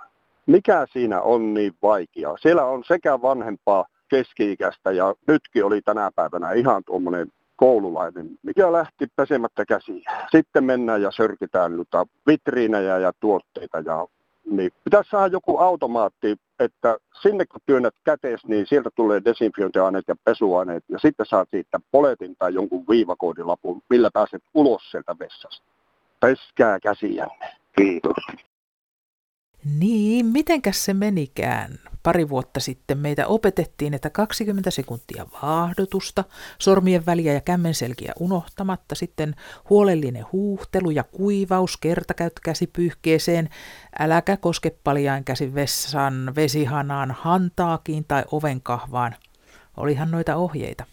Mikä 0.47 0.87
siinä 0.93 1.21
on 1.21 1.55
niin 1.55 1.73
vaikea? 1.83 2.37
Siellä 2.41 2.65
on 2.65 2.85
sekä 2.85 3.23
vanhempaa 3.23 3.85
keski-ikäistä 4.09 4.93
ja 4.93 5.15
nytkin 5.27 5.65
oli 5.65 5.81
tänä 5.83 6.11
päivänä 6.15 6.53
ihan 6.53 6.83
tuommoinen 6.87 7.29
koululainen, 7.57 8.31
mikä 8.43 8.73
lähti 8.73 9.07
pesemättä 9.17 9.65
käsiä. 9.65 10.13
Sitten 10.31 10.65
mennään 10.65 11.03
ja 11.03 11.11
sörkitään 11.11 11.73
vitriinejä 12.27 12.99
ja 12.99 13.13
tuotteita 13.21 13.79
ja 13.79 14.07
niin 14.51 14.71
pitäisi 14.85 15.11
saada 15.11 15.27
joku 15.27 15.59
automaatti, 15.59 16.37
että 16.59 16.97
sinne 17.23 17.47
kun 17.47 17.61
työnnät 17.67 17.95
kätees, 18.05 18.47
niin 18.47 18.67
sieltä 18.67 18.91
tulee 18.95 19.23
desinfiointiaineet 19.25 20.05
ja 20.09 20.15
pesuaineet 20.25 20.85
ja 20.89 20.99
sitten 20.99 21.27
saat 21.27 21.49
siitä 21.51 21.81
poletin 21.91 22.37
tai 22.39 22.55
jonkun 22.55 22.85
viivakoodilapun, 22.89 23.83
millä 23.91 24.11
pääset 24.13 24.43
ulos 24.55 24.91
sieltä 24.91 25.19
vessasta. 25.19 25.67
Peskää 26.21 26.81
käsiänne. 26.81 27.53
Kiitos. 27.77 28.17
Niin, 29.79 30.27
mitenkäs 30.27 30.85
se 30.85 30.95
menikään? 30.95 31.92
Pari 32.03 32.29
vuotta 32.29 32.61
sitten 32.61 32.99
meitä 32.99 33.27
opetettiin, 33.27 33.95
että 33.95 34.11
20 34.11 34.71
sekuntia 34.71 35.27
vaahdotusta, 35.43 36.25
sormien 36.59 37.07
väliä 37.07 37.33
ja 37.33 37.41
kämmenselkiä 37.41 38.13
unohtamatta, 38.21 38.95
sitten 38.95 39.35
huolellinen 39.71 40.27
huuhtelu 40.33 40.91
ja 40.91 41.05
kuivaus, 41.05 41.77
kertakäyttökäsipyyhkeeseen, 41.77 43.49
äläkä 43.99 44.37
koske 44.37 44.77
paljain 44.85 45.25
käsi 45.25 45.55
vessan, 45.55 46.33
vesihanaan, 46.37 47.11
hantaakin 47.11 48.05
tai 48.05 48.25
ovenkahvaan. 48.33 49.17
Olihan 49.77 50.11
noita 50.11 50.37
ohjeita. 50.37 50.85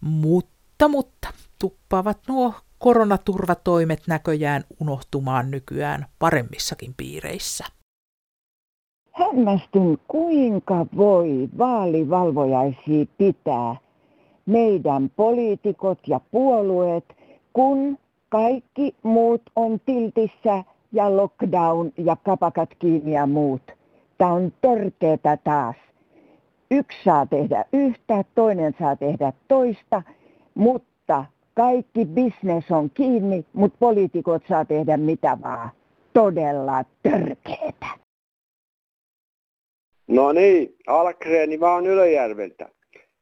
Mutta, 0.00 0.88
mutta, 0.88 1.28
tuppaavat 1.58 2.18
nuo 2.28 2.54
koronaturvatoimet 2.78 4.02
näköjään 4.06 4.64
unohtumaan 4.80 5.50
nykyään 5.50 6.06
paremmissakin 6.18 6.94
piireissä. 6.96 7.64
Hämmästyn, 9.16 9.98
kuinka 10.08 10.86
voi 10.96 11.48
vaalivalvojaisia 11.58 13.06
pitää 13.18 13.76
meidän 14.46 15.10
poliitikot 15.16 15.98
ja 16.06 16.20
puolueet, 16.30 17.04
kun 17.52 17.98
kaikki 18.28 18.94
muut 19.02 19.42
on 19.56 19.80
tiltissä 19.86 20.64
ja 20.92 21.16
lockdown 21.16 21.92
ja 21.96 22.16
kapakat 22.24 22.70
kiinni 22.78 23.12
ja 23.12 23.26
muut. 23.26 23.62
Tämä 24.18 24.32
on 24.32 24.52
törkeätä 24.60 25.38
taas. 25.44 25.76
Yksi 26.70 26.98
saa 27.04 27.26
tehdä 27.26 27.64
yhtä, 27.72 28.24
toinen 28.34 28.74
saa 28.78 28.96
tehdä 28.96 29.32
toista, 29.48 30.02
mutta 30.54 31.24
kaikki 31.54 32.04
bisnes 32.04 32.70
on 32.70 32.90
kiinni, 32.90 33.44
mutta 33.52 33.76
poliitikot 33.80 34.42
saa 34.48 34.64
tehdä 34.64 34.96
mitä 34.96 35.38
vaan. 35.42 35.70
Todella 36.12 36.84
törkeetä. 37.02 38.05
No 40.08 40.32
niin, 40.32 40.76
Alkreeni 40.86 41.60
vaan 41.60 41.86
Ylöjärveltä. 41.86 42.68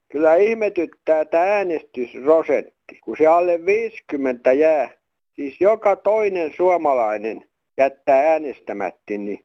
Kyllä 0.08 0.34
ihmetyttää 0.34 1.24
tämä 1.24 1.44
äänestysrosetti, 1.44 3.00
kun 3.04 3.16
se 3.16 3.26
alle 3.26 3.66
50 3.66 4.52
jää. 4.52 4.90
Siis 5.36 5.60
joka 5.60 5.96
toinen 5.96 6.52
suomalainen 6.56 7.44
jättää 7.76 8.32
äänestämättä, 8.32 9.18
niin 9.18 9.44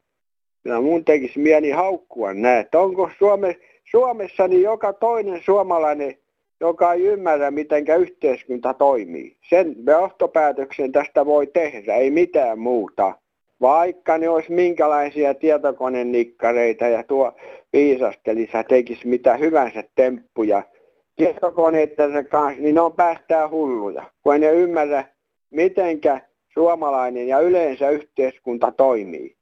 kyllä 0.62 0.80
mun 0.80 1.04
tekisi 1.04 1.38
mieli 1.38 1.70
haukkua 1.70 2.34
näet. 2.34 2.74
Onko 2.74 3.10
Suome, 3.18 3.56
Suomessa 3.90 4.48
niin 4.48 4.62
joka 4.62 4.92
toinen 4.92 5.42
suomalainen 5.44 6.16
joka 6.60 6.92
ei 6.92 7.06
ymmärrä, 7.06 7.50
miten 7.50 7.84
yhteiskunta 8.00 8.74
toimii. 8.74 9.36
Sen 9.48 9.76
johtopäätöksen 9.86 10.92
tästä 10.92 11.26
voi 11.26 11.46
tehdä, 11.46 11.94
ei 11.94 12.10
mitään 12.10 12.58
muuta. 12.58 13.14
Vaikka 13.60 14.18
ne 14.18 14.28
olisi 14.28 14.52
minkälaisia 14.52 15.34
tietokonenikkareita 15.34 16.88
ja 16.88 17.02
tuo 17.02 17.32
viisastelisi 17.72 18.52
tekisi 18.68 19.08
mitä 19.08 19.36
hyvänsä 19.36 19.84
temppuja 19.94 20.62
tietokoneiden 21.16 22.26
kanssa, 22.30 22.62
niin 22.62 22.74
ne 22.74 22.80
on 22.80 22.92
päästää 22.92 23.48
hulluja, 23.48 24.10
kun 24.22 24.40
ne 24.40 24.52
ymmärrä, 24.52 25.04
mitenkä 25.50 26.20
suomalainen 26.54 27.28
ja 27.28 27.40
yleensä 27.40 27.90
yhteiskunta 27.90 28.72
toimii. 28.72 29.36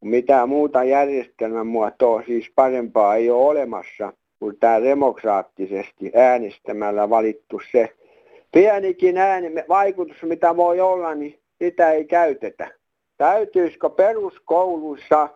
Mitä 0.00 0.46
muuta 0.46 0.84
järjestelmän 0.84 1.66
muotoa 1.66 2.22
siis 2.26 2.52
parempaa 2.54 3.16
ei 3.16 3.30
ole 3.30 3.46
olemassa 3.46 4.12
kun 4.40 4.56
tämä 4.60 4.82
demokraattisesti 4.82 6.12
äänestämällä 6.14 7.10
valittu 7.10 7.60
se 7.72 7.88
pienikin 8.52 9.16
ääni, 9.16 9.54
vaikutus, 9.68 10.22
mitä 10.22 10.56
voi 10.56 10.80
olla, 10.80 11.14
niin 11.14 11.38
sitä 11.62 11.90
ei 11.90 12.04
käytetä. 12.04 12.70
Täytyisikö 13.20 13.90
peruskoulussa 13.90 15.28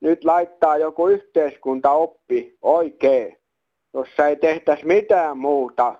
nyt 0.00 0.24
laittaa 0.24 0.76
joku 0.76 1.08
yhteiskuntaoppi 1.08 2.58
oikein, 2.62 3.36
jossa 3.94 4.26
ei 4.26 4.36
tehtäisi 4.36 4.86
mitään 4.86 5.38
muuta, 5.38 5.94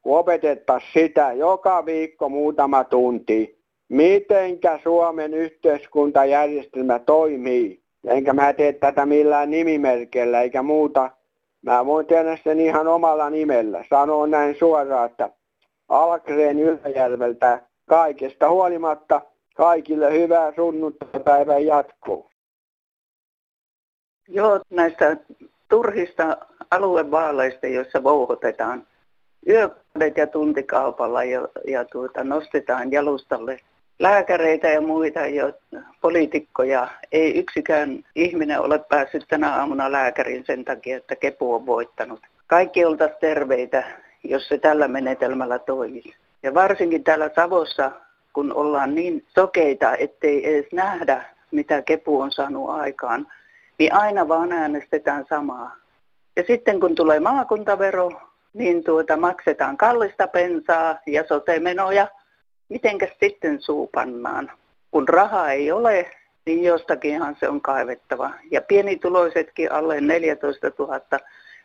kun 0.00 0.18
opetettaisiin 0.18 0.92
sitä 0.92 1.32
joka 1.32 1.86
viikko 1.86 2.28
muutama 2.28 2.84
tunti, 2.84 3.58
mitenkä 3.88 4.78
Suomen 4.82 5.34
yhteiskuntajärjestelmä 5.34 6.98
toimii. 6.98 7.82
Enkä 8.06 8.32
mä 8.32 8.52
tee 8.52 8.72
tätä 8.72 9.06
millään 9.06 9.50
nimimerkellä 9.50 10.42
eikä 10.42 10.62
muuta 10.62 11.10
Mä 11.62 11.86
voin 11.86 12.06
tehdä 12.06 12.38
sen 12.44 12.60
ihan 12.60 12.88
omalla 12.88 13.30
nimellä. 13.30 13.84
Sanon 13.90 14.30
näin 14.30 14.56
suoraan, 14.58 15.10
että 15.10 15.30
Alkreen 15.88 16.58
Yläjärveltä 16.58 17.62
kaikesta 17.88 18.50
huolimatta 18.50 19.20
kaikille 19.62 20.12
hyvää 20.12 20.52
sunnuntapäivän 20.56 21.66
jatkoa. 21.66 22.30
Joo, 24.28 24.60
näistä 24.70 25.16
turhista 25.68 26.36
aluevaaleista, 26.70 27.66
joissa 27.66 28.02
vouhotetaan 28.02 28.86
yökaudet 29.48 30.16
ja 30.16 30.26
tuntikaupalla 30.26 31.24
ja, 31.24 31.48
ja 31.66 31.84
tuota, 31.84 32.24
nostetaan 32.24 32.92
jalustalle 32.92 33.60
lääkäreitä 33.98 34.68
ja 34.68 34.80
muita 34.80 35.26
jo 35.26 35.52
poliitikkoja. 36.00 36.88
Ei 37.12 37.38
yksikään 37.38 38.04
ihminen 38.14 38.60
ole 38.60 38.78
päässyt 38.78 39.24
tänä 39.28 39.54
aamuna 39.54 39.92
lääkärin 39.92 40.44
sen 40.46 40.64
takia, 40.64 40.96
että 40.96 41.16
kepu 41.16 41.54
on 41.54 41.66
voittanut. 41.66 42.20
kaikki 42.46 42.84
oltaisiin 42.84 43.20
terveitä, 43.20 43.84
jos 44.24 44.48
se 44.48 44.58
tällä 44.58 44.88
menetelmällä 44.88 45.58
toimisi. 45.58 46.14
Ja 46.42 46.54
varsinkin 46.54 47.04
täällä 47.04 47.30
Savossa, 47.34 47.92
kun 48.32 48.52
ollaan 48.52 48.94
niin 48.94 49.24
sokeita, 49.28 49.96
ettei 49.96 50.50
edes 50.50 50.72
nähdä, 50.72 51.24
mitä 51.50 51.82
Kepu 51.82 52.20
on 52.20 52.32
saanut 52.32 52.70
aikaan, 52.70 53.26
niin 53.78 53.94
aina 53.94 54.28
vaan 54.28 54.52
äänestetään 54.52 55.24
samaa. 55.28 55.76
Ja 56.36 56.42
sitten 56.46 56.80
kun 56.80 56.94
tulee 56.94 57.20
maakuntavero, 57.20 58.10
niin 58.54 58.84
tuota 58.84 59.16
maksetaan 59.16 59.76
kallista 59.76 60.28
pensaa 60.28 60.98
ja 61.06 61.24
sotemenoja. 61.28 62.08
Mitenkäs 62.68 63.10
sitten 63.24 63.60
suupannaan? 63.60 64.50
Kun 64.90 65.08
rahaa 65.08 65.52
ei 65.52 65.72
ole, 65.72 66.10
niin 66.46 66.64
jostakinhan 66.64 67.36
se 67.40 67.48
on 67.48 67.60
kaivettava. 67.60 68.30
Ja 68.50 68.62
pienituloisetkin 68.62 69.72
alle 69.72 70.00
14 70.00 70.72
000 70.78 71.00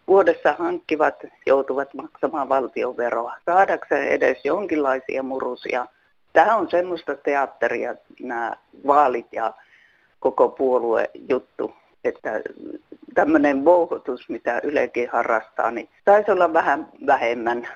vuodessa 0.07 0.55
hankkivat 0.59 1.15
joutuvat 1.45 1.93
maksamaan 1.93 2.49
valtionveroa. 2.49 3.37
Saadakseen 3.45 4.07
edes 4.07 4.45
jonkinlaisia 4.45 5.23
murusia. 5.23 5.85
Tämä 6.33 6.55
on 6.55 6.69
semmoista 6.69 7.15
teatteria, 7.15 7.95
nämä 8.19 8.53
vaalit 8.87 9.27
ja 9.31 9.53
koko 10.19 10.49
puolue 10.49 11.09
juttu, 11.29 11.73
että 12.03 12.41
tämmöinen 13.13 13.65
vouhotus, 13.65 14.29
mitä 14.29 14.61
Ylekin 14.63 15.09
harrastaa, 15.09 15.71
niin 15.71 15.89
taisi 16.05 16.31
olla 16.31 16.53
vähän 16.53 16.89
vähemmän. 17.05 17.67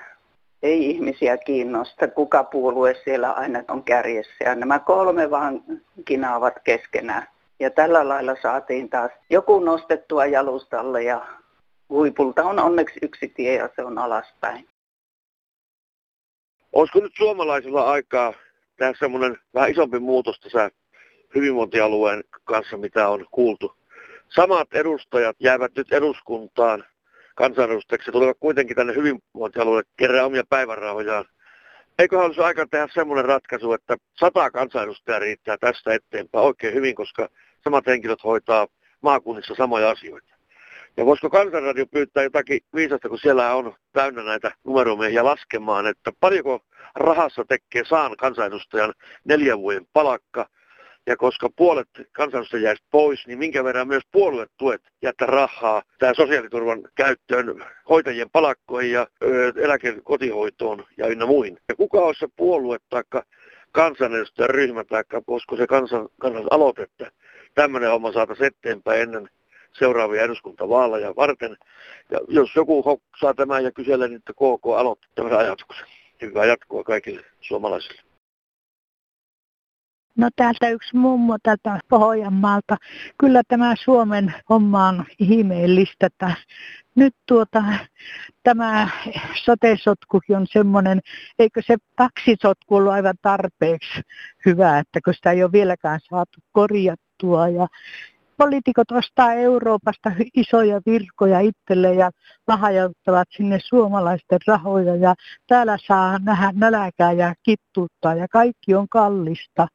Ei 0.63 0.89
ihmisiä 0.89 1.37
kiinnosta, 1.37 2.07
kuka 2.07 2.43
puolue 2.43 2.95
siellä 3.03 3.31
aina 3.31 3.63
on 3.67 3.83
kärjessä. 3.83 4.43
Ja 4.45 4.55
nämä 4.55 4.79
kolme 4.79 5.29
vaan 5.29 5.63
kinaavat 6.05 6.53
keskenään. 6.63 7.27
Ja 7.59 7.69
tällä 7.69 8.07
lailla 8.07 8.35
saatiin 8.41 8.89
taas 8.89 9.11
joku 9.29 9.59
nostettua 9.59 10.25
jalustalle 10.25 11.03
ja 11.03 11.25
huipulta 11.89 12.43
on 12.43 12.59
onneksi 12.59 12.99
yksi 13.01 13.27
tie 13.27 13.55
ja 13.55 13.69
se 13.75 13.83
on 13.83 13.97
alaspäin. 13.97 14.67
Olisiko 16.73 16.99
nyt 16.99 17.13
suomalaisilla 17.17 17.91
aikaa 17.91 18.33
tehdä 18.77 18.93
semmoinen 18.99 19.37
vähän 19.53 19.71
isompi 19.71 19.99
muutos 19.99 20.39
tässä 20.39 20.71
hyvinvointialueen 21.35 22.23
kanssa, 22.43 22.77
mitä 22.77 23.09
on 23.09 23.25
kuultu? 23.31 23.75
Samat 24.29 24.73
edustajat 24.73 25.35
jäävät 25.39 25.71
nyt 25.75 25.91
eduskuntaan 25.91 26.83
kansanedustajiksi 27.35 28.11
tulevat 28.11 28.37
kuitenkin 28.39 28.75
tänne 28.75 28.95
hyvinvointialueelle 28.95 29.89
kerää 29.97 30.25
omia 30.25 30.43
päivärahojaan. 30.49 31.25
Eikö 31.99 32.19
olisi 32.19 32.41
aika 32.41 32.67
tehdä 32.67 32.87
semmoinen 32.93 33.25
ratkaisu, 33.25 33.73
että 33.73 33.97
sata 34.19 34.51
kansanedustajaa 34.51 35.19
riittää 35.19 35.57
tästä 35.57 35.93
eteenpäin 35.93 36.45
oikein 36.45 36.73
hyvin, 36.73 36.95
koska 36.95 37.29
samat 37.63 37.87
henkilöt 37.87 38.23
hoitaa 38.23 38.67
maakunnissa 39.01 39.55
samoja 39.55 39.89
asioita. 39.89 40.35
Ja 40.97 41.05
voisiko 41.05 41.29
kansanradio 41.29 41.85
pyytää 41.85 42.23
jotakin 42.23 42.59
viisasta, 42.75 43.09
kun 43.09 43.19
siellä 43.19 43.55
on 43.55 43.73
täynnä 43.93 44.23
näitä 44.23 44.51
numeromiehiä 44.63 45.23
laskemaan, 45.23 45.87
että 45.87 46.11
paljonko 46.19 46.59
rahassa 46.95 47.45
tekee 47.45 47.83
saan 47.85 48.17
kansanedustajan 48.17 48.93
neljän 49.23 49.59
vuoden 49.59 49.87
palakka, 49.93 50.49
ja 51.07 51.17
koska 51.17 51.49
puolet 51.55 51.87
kansanedustajia 52.11 52.65
jäisi 52.65 52.83
pois, 52.91 53.27
niin 53.27 53.39
minkä 53.39 53.63
verran 53.63 53.87
myös 53.87 54.03
puoluetuet 54.11 54.81
jättää 55.01 55.27
rahaa 55.27 55.83
tämä 55.99 56.13
sosiaaliturvan 56.13 56.81
käyttöön 56.95 57.65
hoitajien 57.89 58.29
palakkoihin 58.29 58.91
ja 58.91 59.07
eläke 59.55 59.95
kotihoitoon 60.03 60.83
ja 60.97 61.07
ynnä 61.07 61.25
muihin. 61.25 61.57
Ja 61.69 61.75
kuka 61.75 61.99
olisi 61.99 62.19
se 62.19 62.27
puolue 62.35 62.77
tai 62.89 63.03
kansanedustajan 63.71 64.49
ryhmä 64.49 64.83
tai 64.83 65.03
voisiko 65.27 65.57
se 65.57 65.67
kansan, 65.67 66.09
kansan 66.19 66.47
aloite, 66.51 66.83
että 66.83 67.11
tämmöinen 67.55 67.89
homma 67.89 68.11
saataisiin 68.11 68.47
eteenpäin 68.47 69.01
ennen 69.01 69.29
seuraavia 69.79 70.23
eduskuntavaaleja 70.23 71.15
varten. 71.15 71.57
Ja 72.11 72.19
jos 72.27 72.55
joku 72.55 73.01
saa 73.19 73.33
tämän 73.33 73.63
ja 73.63 73.71
kyselee, 73.71 74.07
niin 74.07 74.17
että 74.17 74.33
KK 74.33 74.65
aloitti 74.77 75.07
tämän 75.15 75.33
ajatuksen. 75.33 75.87
Hyvää 76.21 76.45
jatkoa 76.45 76.83
kaikille 76.83 77.25
suomalaisille. 77.41 78.01
No 80.17 80.29
täältä 80.35 80.69
yksi 80.69 80.95
mummo 80.95 81.37
täältä 81.43 81.79
Pohjanmaalta. 81.89 82.77
Kyllä 83.17 83.41
tämä 83.47 83.75
Suomen 83.83 84.33
homma 84.49 84.87
on 84.87 85.05
ihmeellistä. 85.19 86.09
Nyt 86.95 87.15
tuota, 87.27 87.63
tämä 88.43 88.89
sotesotkukin 89.45 90.37
on 90.37 90.47
semmoinen, 90.47 90.99
eikö 91.39 91.61
se 91.65 91.75
taksisotku 91.95 92.75
ollut 92.75 92.93
aivan 92.93 93.15
tarpeeksi 93.21 94.01
hyvä, 94.45 94.79
että 94.79 94.99
kun 95.05 95.13
sitä 95.13 95.31
ei 95.31 95.43
ole 95.43 95.51
vieläkään 95.51 95.99
saatu 96.09 96.39
korjattua. 96.51 97.47
Ja 97.47 97.67
poliitikot 98.41 98.91
ostaa 98.91 99.33
Euroopasta 99.33 100.11
isoja 100.35 100.81
virkoja 100.85 101.39
itselle 101.39 101.93
ja 101.93 102.11
lahjoittavat 102.47 103.27
sinne 103.37 103.59
suomalaisten 103.63 104.39
rahoja 104.47 104.95
ja 104.95 105.15
täällä 105.47 105.77
saa 105.87 106.19
nähdä 106.19 106.51
näläkää 106.55 107.11
ja 107.11 107.33
kittuuttaa 107.43 108.15
ja 108.15 108.27
kaikki 108.27 108.75
on 108.75 108.89
kallista. 108.89 109.67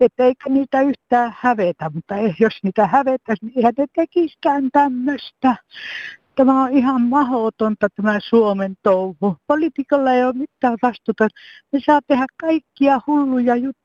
Että 0.00 0.24
eikä 0.24 0.50
niitä 0.50 0.80
yhtään 0.80 1.36
hävetä, 1.38 1.90
mutta 1.94 2.14
jos 2.40 2.52
niitä 2.62 2.86
hävetä, 2.86 3.34
niin 3.42 3.52
eihän 3.56 3.72
ne 3.78 3.86
tekiskään 3.94 4.68
tämmöistä. 4.72 5.56
Tämä 6.36 6.62
on 6.62 6.72
ihan 6.72 7.02
mahdotonta 7.02 7.88
tämä 7.96 8.18
Suomen 8.20 8.74
touhu. 8.82 9.36
Poliitikolla 9.46 10.12
ei 10.12 10.24
ole 10.24 10.32
mitään 10.32 10.78
vastuuta. 10.82 11.28
Ne 11.72 11.80
saa 11.86 12.00
tehdä 12.06 12.26
kaikkia 12.40 13.00
hulluja 13.06 13.56
juttuja 13.56 13.83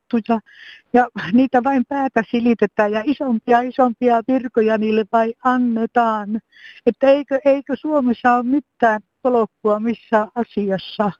ja 0.93 1.08
niitä 1.34 1.63
vain 1.63 1.86
päätä 1.86 2.24
silitetään 2.32 2.91
ja 2.91 3.04
isompia 3.06 3.62
isompia 3.62 4.22
virkoja 4.28 4.78
niille 4.78 5.06
vain 5.12 5.34
annetaan. 5.43 6.39
Että 6.86 7.08
eikö, 7.08 7.39
eikö 7.45 7.76
Suomessa 7.76 8.34
ole 8.34 8.43
mitään 8.43 9.02
polkua 9.22 9.80
missä 9.80 10.28
asiassa. 10.36 11.12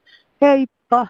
Heippa! 0.42 1.08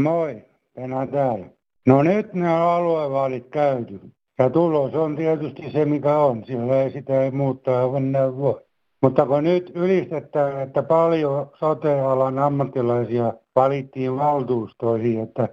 Moi, 0.00 0.44
Pena 0.74 1.06
täällä. 1.06 1.46
No 1.86 2.02
nyt 2.02 2.34
ne 2.34 2.48
aluevaalit 2.48 3.46
käyty. 3.50 4.00
Ja 4.38 4.50
tulos 4.50 4.94
on 4.94 5.16
tietysti 5.16 5.70
se, 5.72 5.84
mikä 5.84 6.18
on. 6.18 6.44
Sillä 6.44 6.82
ei 6.82 6.90
sitä 6.90 7.22
ei 7.22 7.30
muuttaa 7.30 7.92
mennä 7.92 8.36
voi. 8.36 8.60
Mutta 9.02 9.26
kun 9.26 9.44
nyt 9.44 9.72
ylistetään, 9.74 10.60
että 10.60 10.82
paljon 10.82 11.50
sote-alan 11.58 12.38
ammattilaisia 12.38 13.32
valittiin 13.56 14.16
valtuustoihin, 14.16 15.20
että 15.20 15.48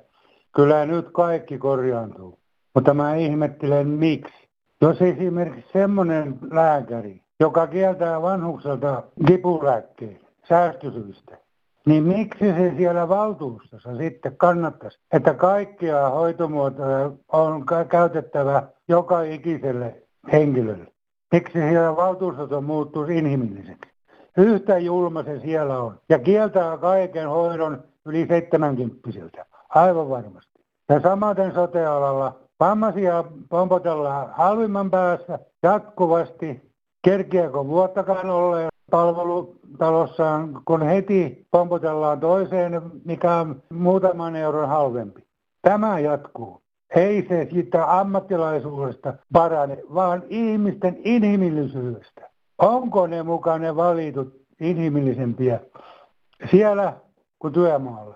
kyllä 0.57 0.85
nyt 0.85 1.07
kaikki 1.13 1.57
korjaantuu. 1.57 2.39
Mutta 2.75 2.93
mä 2.93 3.15
ihmettelen 3.15 3.87
miksi. 3.87 4.47
Jos 4.81 5.01
esimerkiksi 5.01 5.71
semmoinen 5.73 6.39
lääkäri, 6.51 7.21
joka 7.39 7.67
kieltää 7.67 8.21
vanhukselta 8.21 9.03
kipulääkkeen 9.27 10.19
säästösyistä, 10.49 11.37
niin 11.85 12.03
miksi 12.03 12.45
se 12.45 12.73
siellä 12.77 13.09
valtuustossa 13.09 13.97
sitten 13.97 14.37
kannattaisi, 14.37 14.99
että 15.11 15.33
kaikkia 15.33 16.09
hoitomuotoja 16.09 17.11
on 17.31 17.65
käytettävä 17.89 18.63
joka 18.87 19.21
ikiselle 19.21 20.01
henkilölle? 20.31 20.87
Miksi 21.31 21.59
siellä 21.59 21.95
valtuustossa 21.95 22.61
muuttuisi 22.61 23.17
inhimilliseksi? 23.17 23.91
Yhtä 24.37 24.77
julma 24.77 25.23
se 25.23 25.39
siellä 25.39 25.79
on. 25.79 25.99
Ja 26.09 26.19
kieltää 26.19 26.77
kaiken 26.77 27.29
hoidon 27.29 27.83
yli 28.05 28.27
70 28.27 29.45
Aivan 29.69 30.09
varmasti. 30.09 30.46
Ja 30.89 30.99
samaten 31.01 31.53
sotealalla 31.53 32.39
vammaisia 32.59 33.23
pompotellaan 33.49 34.29
halvimman 34.31 34.91
päässä 34.91 35.39
jatkuvasti. 35.63 36.67
Kerkiäkö 37.05 37.65
vuottakaan 37.65 38.29
olleen 38.29 38.69
palvelutalossaan, 38.91 40.61
kun 40.65 40.81
heti 40.81 41.47
pompotellaan 41.51 42.19
toiseen, 42.19 42.81
mikä 43.05 43.35
on 43.35 43.63
muutaman 43.73 44.35
euron 44.35 44.69
halvempi. 44.69 45.23
Tämä 45.61 45.99
jatkuu. 45.99 46.61
Ei 46.95 47.25
se 47.29 47.47
siitä 47.51 47.99
ammattilaisuudesta 47.99 49.13
parane, 49.33 49.77
vaan 49.93 50.23
ihmisten 50.29 50.97
inhimillisyydestä. 51.03 52.29
Onko 52.57 53.07
ne 53.07 53.23
mukaan 53.23 53.61
ne 53.61 53.75
valitut 53.75 54.41
inhimillisempiä 54.59 55.59
siellä 56.51 56.93
kuin 57.39 57.53
työmaalla? 57.53 58.15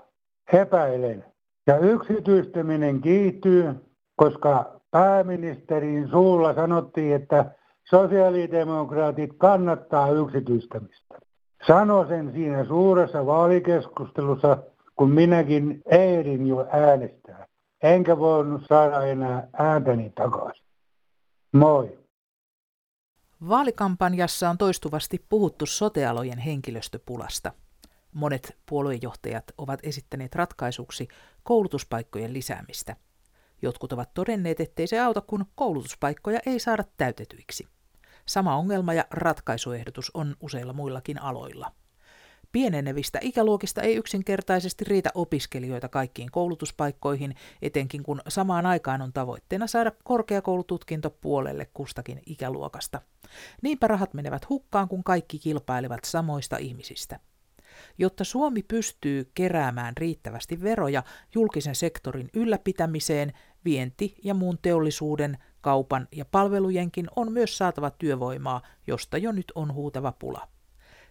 Epäilen. 0.54 1.31
Ja 1.68 1.78
yksityistäminen 1.78 3.02
kiihtyy, 3.02 3.74
koska 4.16 4.82
pääministerin 4.92 6.10
suulla 6.10 6.54
sanottiin, 6.54 7.16
että 7.16 7.56
sosiaalidemokraatit 7.90 9.30
kannattaa 9.38 10.12
yksityistämistä. 10.12 11.20
Sano 11.68 12.08
sen 12.08 12.32
siinä 12.32 12.66
suuressa 12.66 13.26
vaalikeskustelussa, 13.26 14.58
kun 14.96 15.12
minäkin 15.12 15.82
ehdin 15.86 16.48
jo 16.48 16.68
äänestää. 16.72 17.48
Enkä 17.84 18.20
voinut 18.20 18.62
saada 18.70 19.06
enää 19.06 19.48
ääntäni 19.54 20.10
takaisin. 20.16 20.66
Moi. 21.54 22.00
Vaalikampanjassa 23.50 24.50
on 24.50 24.58
toistuvasti 24.58 25.26
puhuttu 25.30 25.66
sotealojen 25.66 26.38
henkilöstöpulasta. 26.38 27.52
Monet 28.14 28.58
puoluejohtajat 28.66 29.44
ovat 29.58 29.80
esittäneet 29.84 30.36
ratkaisuksi 30.36 31.08
koulutuspaikkojen 31.44 32.34
lisäämistä– 32.34 32.96
Jotkut 33.62 33.94
ovat 33.94 34.14
todenneet, 34.14 34.60
ettei 34.60 34.88
se 34.88 35.00
auta, 35.00 35.22
kun 35.22 35.46
koulutuspaikkoja 35.56 36.40
ei 36.46 36.60
saada 36.60 36.84
täytetyiksi. 36.98 37.68
Sama 38.26 38.56
ongelma 38.56 38.94
ja 38.94 39.06
ratkaisuehdotus 39.12 40.12
on 40.14 40.36
useilla 40.42 40.74
muillakin 40.74 41.22
aloilla. 41.22 41.72
Pienenevistä 42.52 43.20
ikäluokista 43.22 43.82
ei 43.82 43.96
yksinkertaisesti 43.96 44.86
riitä 44.86 45.10
opiskelijoita 45.14 45.90
kaikkiin 45.90 46.32
koulutuspaikkoihin, 46.32 47.36
etenkin 47.62 48.04
kun 48.04 48.22
samaan 48.28 48.66
aikaan 48.66 49.02
on 49.02 49.14
tavoitteena 49.14 49.68
saada 49.68 49.92
korkeakoulututkinto 50.04 51.10
puolelle 51.10 51.68
kustakin 51.74 52.22
ikäluokasta. 52.26 53.02
Niinpä 53.62 53.88
rahat 53.88 54.14
menevät 54.14 54.50
hukkaan, 54.50 54.88
kun 54.88 55.04
kaikki 55.04 55.40
kilpailevat 55.40 56.00
samoista 56.06 56.58
ihmisistä. 56.58 57.20
Jotta 57.98 58.24
Suomi 58.24 58.64
pystyy 58.64 59.32
keräämään 59.34 59.98
riittävästi 59.98 60.62
veroja 60.62 61.04
julkisen 61.36 61.76
sektorin 61.76 62.30
ylläpitämiseen, 62.34 63.34
vienti 63.66 64.16
ja 64.24 64.34
muun 64.34 64.58
teollisuuden, 64.62 65.38
kaupan 65.62 66.08
ja 66.12 66.26
palvelujenkin 66.26 67.08
on 67.16 67.32
myös 67.32 67.58
saatava 67.58 67.90
työvoimaa, 67.90 68.62
josta 68.88 69.18
jo 69.18 69.32
nyt 69.32 69.52
on 69.56 69.74
huutava 69.74 70.12
pula. 70.12 70.48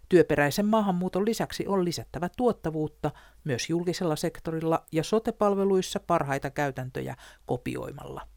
Työperäisen 0.09 0.67
maahanmuuton 0.67 1.25
lisäksi 1.25 1.67
on 1.67 1.85
lisättävä 1.85 2.29
tuottavuutta 2.37 3.11
myös 3.45 3.71
julkisella 3.71 4.17
sektorilla 4.17 4.85
ja 4.93 5.05
sotepalveluissa 5.05 6.01
parhaita 6.01 6.51
käytäntöjä 6.51 7.17
kopioimalla. 7.47 8.29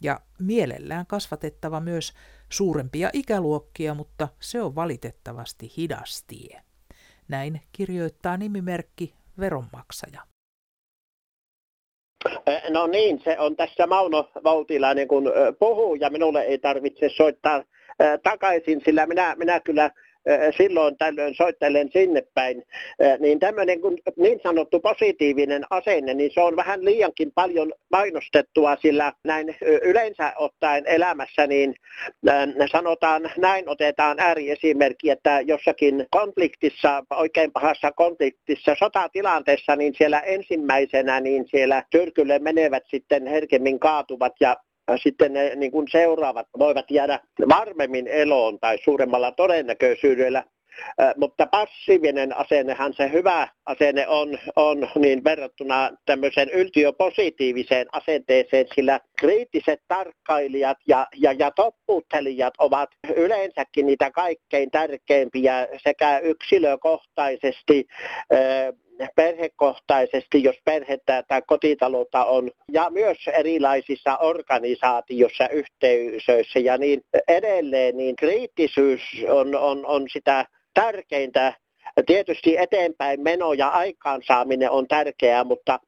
Ja 0.00 0.20
mielellään 0.38 1.06
kasvatettava 1.06 1.80
myös 1.80 2.12
suurempia 2.48 3.10
ikäluokkia, 3.12 3.94
mutta 3.94 4.28
se 4.40 4.62
on 4.62 4.74
valitettavasti 4.74 5.72
hidas 5.76 6.24
tie. 6.26 6.62
Näin 7.28 7.60
kirjoittaa 7.72 8.36
nimimerkki 8.36 9.14
veronmaksaja. 9.40 10.20
No 12.70 12.86
niin, 12.86 13.20
se 13.24 13.38
on 13.38 13.56
tässä 13.56 13.86
Mauno 13.86 14.30
Valtilainen 14.44 15.08
kun 15.08 15.32
puhuu 15.58 15.94
ja 15.94 16.10
minulle 16.10 16.42
ei 16.42 16.58
tarvitse 16.58 17.08
soittaa 17.16 17.64
takaisin, 18.22 18.82
sillä 18.84 19.06
minä, 19.06 19.34
minä 19.38 19.60
kyllä 19.60 19.90
silloin 20.56 20.96
tällöin 20.96 21.34
soittelen 21.34 21.90
sinne 21.92 22.22
päin, 22.34 22.62
niin 23.18 23.38
tämmöinen 23.38 23.78
niin 24.16 24.40
sanottu 24.42 24.80
positiivinen 24.80 25.64
asenne, 25.70 26.14
niin 26.14 26.30
se 26.34 26.40
on 26.40 26.56
vähän 26.56 26.84
liiankin 26.84 27.32
paljon 27.34 27.72
mainostettua, 27.92 28.76
sillä 28.82 29.12
näin 29.24 29.56
yleensä 29.82 30.32
ottaen 30.36 30.86
elämässä, 30.86 31.46
niin 31.46 31.74
sanotaan 32.72 33.30
näin, 33.36 33.68
otetaan 33.68 34.20
ääriesimerkki, 34.20 35.10
että 35.10 35.40
jossakin 35.40 36.06
konfliktissa, 36.10 37.02
oikein 37.10 37.52
pahassa 37.52 37.92
konfliktissa, 37.92 38.74
sotatilanteessa, 38.78 39.76
niin 39.76 39.94
siellä 39.98 40.20
ensimmäisenä, 40.20 41.20
niin 41.20 41.48
siellä 41.48 41.82
tyrkylle 41.90 42.38
menevät 42.38 42.84
sitten 42.86 43.26
herkemmin 43.26 43.78
kaatuvat 43.78 44.32
ja 44.40 44.56
sitten 45.02 45.32
ne 45.32 45.54
niin 45.54 45.72
kuin 45.72 45.88
seuraavat 45.90 46.46
voivat 46.58 46.90
jäädä 46.90 47.20
varmemmin 47.48 48.08
eloon 48.08 48.58
tai 48.60 48.78
suuremmalla 48.84 49.32
todennäköisyydellä. 49.32 50.44
mutta 51.16 51.46
passiivinen 51.46 52.36
asennehan 52.36 52.94
se 52.94 53.12
hyvä 53.12 53.48
asenne 53.66 54.08
on, 54.08 54.38
on 54.56 54.88
niin 54.94 55.24
verrattuna 55.24 55.90
tämmöiseen 56.06 56.48
yltiöpositiiviseen 56.50 57.86
asenteeseen, 57.92 58.66
sillä 58.74 59.00
kriittiset 59.18 59.80
tarkkailijat 59.88 60.78
ja, 60.88 61.06
ja, 61.16 61.32
ja 61.32 61.50
toppuuttelijat 61.50 62.54
ovat 62.58 62.90
yleensäkin 63.16 63.86
niitä 63.86 64.10
kaikkein 64.10 64.70
tärkeimpiä 64.70 65.68
sekä 65.84 66.18
yksilökohtaisesti 66.18 67.86
perhekohtaisesti, 69.16 70.42
jos 70.42 70.56
perhettä 70.64 71.22
tai 71.28 71.42
kotitaloutta 71.46 72.24
on, 72.24 72.50
ja 72.72 72.90
myös 72.90 73.18
erilaisissa 73.32 74.16
organisaatioissa, 74.16 75.48
yhteisöissä 75.48 76.58
ja 76.58 76.78
niin 76.78 77.02
edelleen, 77.28 77.96
niin 77.96 78.16
kriittisyys 78.16 79.00
on, 79.28 79.54
on, 79.54 79.86
on 79.86 80.06
sitä 80.12 80.46
tärkeintä. 80.74 81.52
Tietysti 82.06 82.56
eteenpäin 82.56 83.20
meno 83.20 83.52
ja 83.52 83.68
aikaansaaminen 83.68 84.70
on 84.70 84.88
tärkeää, 84.88 85.44
mutta 85.44 85.78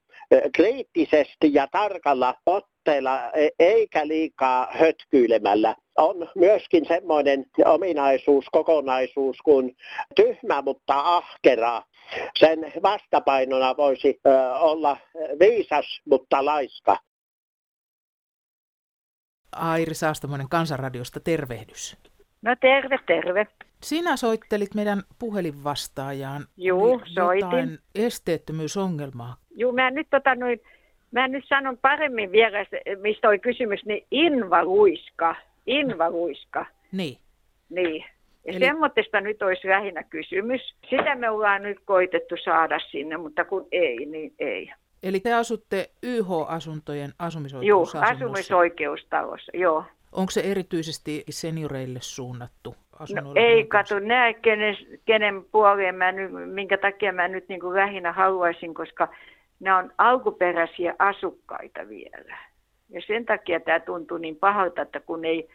kriittisesti 0.55 1.55
ja 1.55 1.67
tarkalla 1.73 2.35
otteella 2.47 3.31
e, 3.33 3.49
eikä 3.59 4.09
liikaa 4.09 4.69
hötkyilemällä. 4.71 5.75
On 5.99 6.29
myöskin 6.35 6.87
semmoinen 6.89 7.45
ominaisuus, 7.65 8.45
kokonaisuus 8.53 9.37
kuin 9.45 9.77
tyhmä, 10.17 10.63
mutta 10.63 10.95
ahkera 11.17 11.83
sen 12.39 12.59
vastapainona 12.83 13.77
voisi 13.77 14.21
olla 14.61 14.97
viisas, 15.41 16.01
mutta 16.05 16.45
laiska. 16.45 16.97
Airi 19.53 19.95
Saastamoinen 19.95 20.49
Kansanradiosta, 20.49 21.21
tervehdys. 21.21 21.97
No 22.43 22.57
terve, 22.61 22.99
terve. 23.07 23.47
Sinä 23.83 24.17
soittelit 24.17 24.75
meidän 24.75 25.03
puhelinvastaajaan 25.19 26.47
Juu, 26.57 27.03
soitin. 27.05 27.79
esteettömyysongelmaa. 27.95 29.37
Juu, 29.51 29.73
mä 29.73 29.91
nyt, 29.91 30.07
tota, 30.11 30.35
noin, 30.35 30.61
mä 31.11 31.29
nyt 31.29 31.45
sanon 31.49 31.79
paremmin 31.79 32.33
vielä, 32.33 32.59
mistä 33.03 33.29
oli 33.29 33.39
kysymys, 33.39 33.85
niin 33.85 34.07
invaluiska. 34.11 35.35
Invaluiska. 35.67 36.67
Niin. 36.93 37.19
Niin. 37.69 38.05
Ja 38.49 38.57
Eli... 38.57 38.67
semmoista 38.67 39.21
nyt 39.21 39.43
olisi 39.43 39.69
lähinnä 39.69 40.03
kysymys. 40.03 40.75
Sitä 40.91 41.15
me 41.15 41.31
ollaan 41.31 41.63
nyt 41.63 41.79
koitettu 41.85 42.35
saada 42.45 42.79
sinne, 42.91 43.17
mutta 43.17 43.45
kun 43.45 43.69
ei, 43.73 44.07
niin 44.07 44.33
ei. 44.39 44.73
Eli 45.03 45.21
te 45.21 45.35
asutte 45.35 45.91
YH-asuntojen 46.03 47.11
asumisoikeustalossa? 47.19 47.99
Joo, 47.99 48.15
asumisoikeustalossa, 48.15 49.53
joo. 49.55 49.85
Onko 50.13 50.31
se 50.31 50.41
erityisesti 50.41 51.25
senioreille 51.31 51.99
suunnattu 52.03 52.75
No, 52.99 53.33
ei, 53.35 53.65
kato, 53.65 53.99
näe 53.99 54.35
kenen, 54.35 54.77
kenen 55.05 55.45
puoleen 55.53 55.95
mä 55.95 56.13
nyt, 56.13 56.31
minkä 56.47 56.79
takia 56.79 57.13
mä 57.13 57.29
nyt 57.29 57.49
niin 57.49 57.61
kuin 57.61 57.77
lähinnä 57.77 58.13
haluaisin, 58.13 58.75
koska 58.75 59.09
nämä 59.61 59.79
on 59.79 59.93
alkuperäisiä 59.99 60.95
asukkaita 60.99 61.89
vielä. 61.89 62.39
Ja 62.91 63.01
sen 63.07 63.25
takia 63.25 63.61
tämä 63.61 63.81
tuntuu 63.81 64.19
niin 64.19 64.37
pahalta, 64.37 64.83
että 64.83 65.01
kun 65.01 65.25
ei 65.25 65.49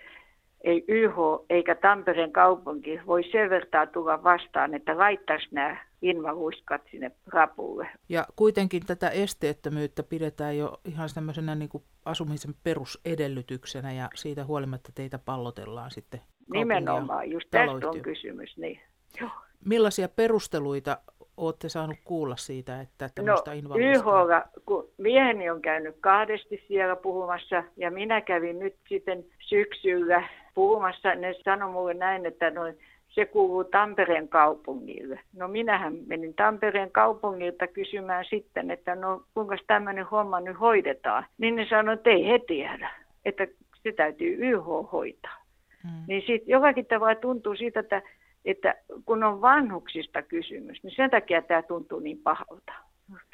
ei 0.63 0.86
YH 0.88 1.15
eikä 1.49 1.76
Tampereen 1.76 2.32
kaupunki 2.32 2.99
voi 3.06 3.23
sen 3.32 3.49
vertaa 3.49 3.88
tulla 3.88 4.23
vastaan, 4.23 4.73
että 4.73 4.97
laittaisi 4.97 5.47
nämä 5.52 5.78
invaluiskat 6.02 6.82
sinne 6.91 7.12
rapulle. 7.28 7.88
Ja 8.10 8.26
kuitenkin 8.36 8.86
tätä 8.86 9.10
esteettömyyttä 9.10 10.04
pidetään 10.04 10.58
jo 10.58 10.80
ihan 10.86 11.10
tämmöisenä 11.15 11.56
niin 11.56 11.69
kuin 11.69 11.84
asumisen 12.06 12.54
perusedellytyksenä 12.63 13.93
ja 13.93 14.10
siitä 14.15 14.45
huolimatta 14.45 14.91
teitä 14.95 15.19
pallotellaan 15.19 15.91
sitten 15.91 16.21
Nimenomaan, 16.54 17.32
just 17.32 17.47
tästä 17.52 17.89
on 17.89 18.02
kysymys. 18.02 18.58
Niin. 18.58 18.80
Joo. 19.21 19.30
Millaisia 19.65 20.10
perusteluita 20.10 20.97
olette 21.38 21.69
saanut 21.69 21.97
kuulla 22.04 22.36
siitä, 22.36 22.82
että 22.82 23.10
tämmöistä 23.15 23.52
no, 23.52 23.76
YHlla, 23.78 24.43
kun 24.65 24.89
mieheni 24.97 25.49
on 25.49 25.62
käynyt 25.62 25.95
kahdesti 25.99 26.63
siellä 26.67 26.95
puhumassa 26.95 27.63
ja 27.78 27.91
minä 27.91 28.21
kävin 28.21 28.60
nyt 28.60 28.76
sitten 28.89 29.26
syksyllä 29.39 30.30
puhumassa, 30.53 31.15
ne 31.15 31.35
sanoi 31.43 31.71
mulle 31.71 31.93
näin, 31.93 32.25
että 32.25 32.49
noin, 32.49 32.77
se 33.13 33.25
kuuluu 33.25 33.63
Tampereen 33.63 34.27
kaupungille. 34.27 35.19
No 35.35 35.47
minähän 35.47 35.97
menin 36.07 36.33
Tampereen 36.33 36.91
kaupungilta 36.91 37.67
kysymään 37.67 38.25
sitten, 38.29 38.71
että 38.71 38.95
no 38.95 39.23
kuinka 39.33 39.55
tämmöinen 39.67 40.05
homma 40.05 40.39
nyt 40.39 40.59
hoidetaan. 40.59 41.25
Niin 41.37 41.55
ne 41.55 41.67
sanoi, 41.69 41.93
että 41.93 42.09
ei 42.09 42.27
he 42.27 42.39
tiedä, 42.47 42.89
että 43.25 43.47
se 43.83 43.91
täytyy 43.91 44.37
YH 44.39 44.65
hoitaa. 44.91 45.43
Hmm. 45.83 46.03
Niin 46.07 46.21
sitten 46.21 46.51
jollakin 46.51 46.85
tavalla 46.85 47.15
tuntuu 47.15 47.55
siitä, 47.55 47.79
että, 47.79 48.01
että 48.45 48.75
kun 49.05 49.23
on 49.23 49.41
vanhuksista 49.41 50.21
kysymys, 50.21 50.83
niin 50.83 50.95
sen 50.95 51.09
takia 51.09 51.41
tämä 51.41 51.61
tuntuu 51.61 51.99
niin 51.99 52.19
pahalta. 52.23 52.73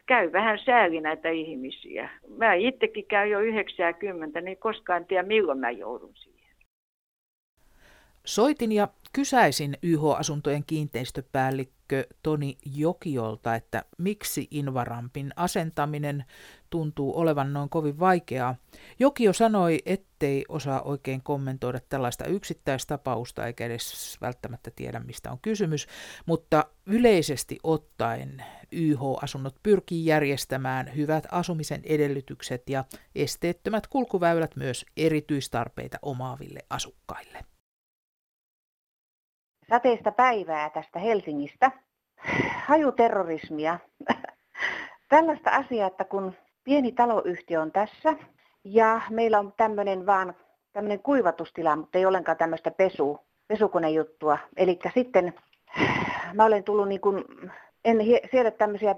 Käy 0.05 0.31
vähän 0.31 0.59
sääli 0.65 1.01
näitä 1.01 1.29
ihmisiä. 1.29 2.09
Mä 2.37 2.53
itsekin 2.53 3.05
käyn 3.05 3.29
jo 3.29 3.39
90, 3.39 4.41
niin 4.41 4.57
koskaan 4.57 5.01
en 5.01 5.07
tiedä 5.07 5.23
milloin 5.23 5.59
mä 5.59 5.71
joudun 5.71 6.11
siihen. 6.15 6.28
Soitin 8.29 8.71
ja 8.71 8.87
kysäisin 9.13 9.77
YH-asuntojen 9.83 10.63
kiinteistöpäällikkö 10.67 12.07
Toni 12.23 12.57
Jokiolta, 12.75 13.55
että 13.55 13.85
miksi 13.97 14.47
Invarampin 14.51 15.33
asentaminen 15.35 16.25
tuntuu 16.69 17.19
olevan 17.19 17.53
noin 17.53 17.69
kovin 17.69 17.99
vaikeaa. 17.99 18.55
Jokio 18.99 19.33
sanoi, 19.33 19.79
ettei 19.85 20.45
osaa 20.49 20.81
oikein 20.81 21.23
kommentoida 21.23 21.79
tällaista 21.89 22.25
yksittäistapausta 22.25 23.47
eikä 23.47 23.65
edes 23.65 24.17
välttämättä 24.21 24.71
tiedä, 24.75 24.99
mistä 24.99 25.31
on 25.31 25.39
kysymys, 25.41 25.87
mutta 26.25 26.65
yleisesti 26.85 27.59
ottaen 27.63 28.43
YH-asunnot 28.71 29.55
pyrkii 29.63 30.05
järjestämään 30.05 30.95
hyvät 30.95 31.27
asumisen 31.31 31.81
edellytykset 31.83 32.69
ja 32.69 32.83
esteettömät 33.15 33.87
kulkuväylät 33.87 34.55
myös 34.55 34.85
erityistarpeita 34.97 35.97
omaaville 36.01 36.59
asukkaille. 36.69 37.45
Sateista 39.69 40.11
päivää 40.11 40.69
tästä 40.69 40.99
Helsingistä. 40.99 41.71
Hajuterrorismia. 42.65 43.79
Tällaista 45.09 45.49
asiaa, 45.49 45.87
että 45.87 46.03
kun 46.03 46.33
pieni 46.63 46.91
taloyhtiö 46.91 47.61
on 47.61 47.71
tässä 47.71 48.13
ja 48.63 49.01
meillä 49.09 49.39
on 49.39 49.53
tämmöinen 49.57 50.05
vaan 50.05 50.33
tämmöinen 50.73 50.99
kuivatustila, 50.99 51.75
mutta 51.75 51.97
ei 51.97 52.05
ollenkaan 52.05 52.37
tämmöistä 52.37 52.71
pesu, 52.71 53.19
pesukonejuttua. 53.47 54.37
Eli 54.57 54.79
sitten 54.93 55.33
mä 56.33 56.45
olen 56.45 56.63
tullut 56.63 56.87
niin 56.87 57.01
kuin, 57.01 57.23
en 57.85 57.97
siedä 58.31 58.51
tämmöisiä 58.51 58.95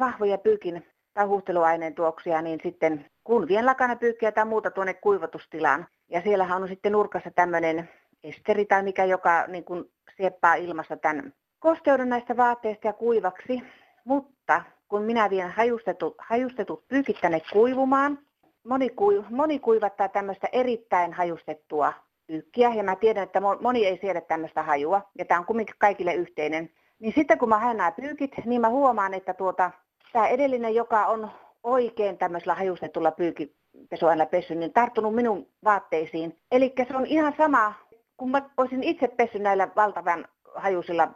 vahvoja 0.00 0.38
pyykin 0.38 0.86
tai 1.14 1.26
huuhteluaineen 1.26 1.94
tuoksia, 1.94 2.42
niin 2.42 2.60
sitten 2.62 3.06
kun 3.24 3.48
vien 3.48 3.66
lakanapyykkiä 3.66 4.32
tai 4.32 4.44
muuta 4.44 4.70
tuonne 4.70 4.94
kuivatustilaan. 4.94 5.86
Ja 6.08 6.20
siellähän 6.20 6.62
on 6.62 6.68
sitten 6.68 6.92
nurkassa 6.92 7.30
tämmöinen 7.34 7.88
esteri 8.24 8.64
tai 8.64 8.82
mikä, 8.82 9.04
joka 9.04 9.46
niin 9.46 9.64
kuin 9.64 9.84
sieppaa 10.20 10.54
ilmassa 10.54 10.96
tämän 10.96 11.32
kosteuden 11.58 12.08
näistä 12.08 12.36
vaatteista 12.36 12.86
ja 12.86 12.92
kuivaksi. 12.92 13.62
Mutta 14.04 14.62
kun 14.88 15.02
minä 15.02 15.30
vien 15.30 15.50
hajustetut, 15.50 16.14
hajustetut 16.18 16.88
pyykit 16.88 17.20
tänne 17.20 17.40
kuivumaan, 17.52 18.18
moni, 18.64 18.90
kui, 18.90 19.24
moni 19.30 19.58
kuivattaa 19.58 20.08
tämmöistä 20.08 20.48
erittäin 20.52 21.12
hajustettua 21.12 21.92
pyykkiä, 22.26 22.74
ja 22.74 22.82
mä 22.82 22.96
tiedän, 22.96 23.22
että 23.22 23.40
moni 23.60 23.86
ei 23.86 23.98
siedä 24.00 24.20
tämmöistä 24.20 24.62
hajua, 24.62 25.02
ja 25.18 25.24
tämä 25.24 25.40
on 25.40 25.46
kumminkin 25.46 25.74
kaikille 25.78 26.14
yhteinen. 26.14 26.70
Niin 26.98 27.12
sitten 27.14 27.38
kun 27.38 27.48
mä 27.48 27.58
haen 27.58 27.76
nämä 27.76 27.92
pyykit, 27.92 28.30
niin 28.44 28.60
mä 28.60 28.68
huomaan, 28.68 29.14
että 29.14 29.34
tuota, 29.34 29.70
tämä 30.12 30.28
edellinen, 30.28 30.74
joka 30.74 31.06
on 31.06 31.30
oikein 31.62 32.18
tämmöisellä 32.18 32.54
hajustetulla 32.54 33.10
pyykipesuaineella 33.10 34.30
pessy, 34.30 34.54
niin 34.54 34.72
tarttunut 34.72 35.14
minun 35.14 35.46
vaatteisiin. 35.64 36.38
Eli 36.50 36.72
se 36.88 36.96
on 36.96 37.06
ihan 37.06 37.34
sama, 37.38 37.74
kun 38.20 38.30
mä 38.30 38.50
olisin 38.56 38.82
itse 38.82 39.08
pessy 39.08 39.38
näillä 39.38 39.68
valtavan 39.76 40.28
hajuisilla 40.54 41.08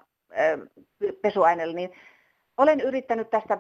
pesuaineilla, 1.23 1.75
niin 1.75 1.93
olen 2.57 2.81
yrittänyt 2.81 3.31
tästä 3.31 3.59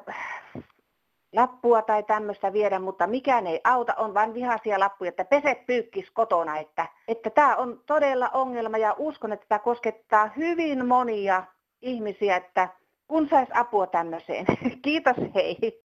lappua 1.33 1.83
tai 1.83 2.03
tämmöistä 2.03 2.53
viedä, 2.53 2.79
mutta 2.79 3.07
mikään 3.07 3.47
ei 3.47 3.61
auta, 3.65 3.95
on 3.95 4.15
vain 4.15 4.35
vihaisia 4.35 4.81
lappuja, 4.81 5.09
että 5.09 5.25
pese 5.25 5.65
pyykkis 5.67 6.11
kotona, 6.11 6.59
että, 6.59 6.87
että 7.09 7.31
tämä 7.31 7.57
on 7.57 7.81
todella 7.87 8.29
ongelma 8.29 8.79
ja 8.79 8.95
uskon, 8.99 9.33
että 9.33 9.47
tämä 9.49 9.59
koskettaa 9.59 10.31
hyvin 10.37 10.87
monia 10.87 11.45
ihmisiä, 11.83 12.37
että 12.37 12.69
kun 13.09 13.29
sais 13.29 13.49
apua 13.55 13.87
tämmöiseen. 13.87 14.47
Kiitos, 14.85 15.17
hei. 15.35 15.84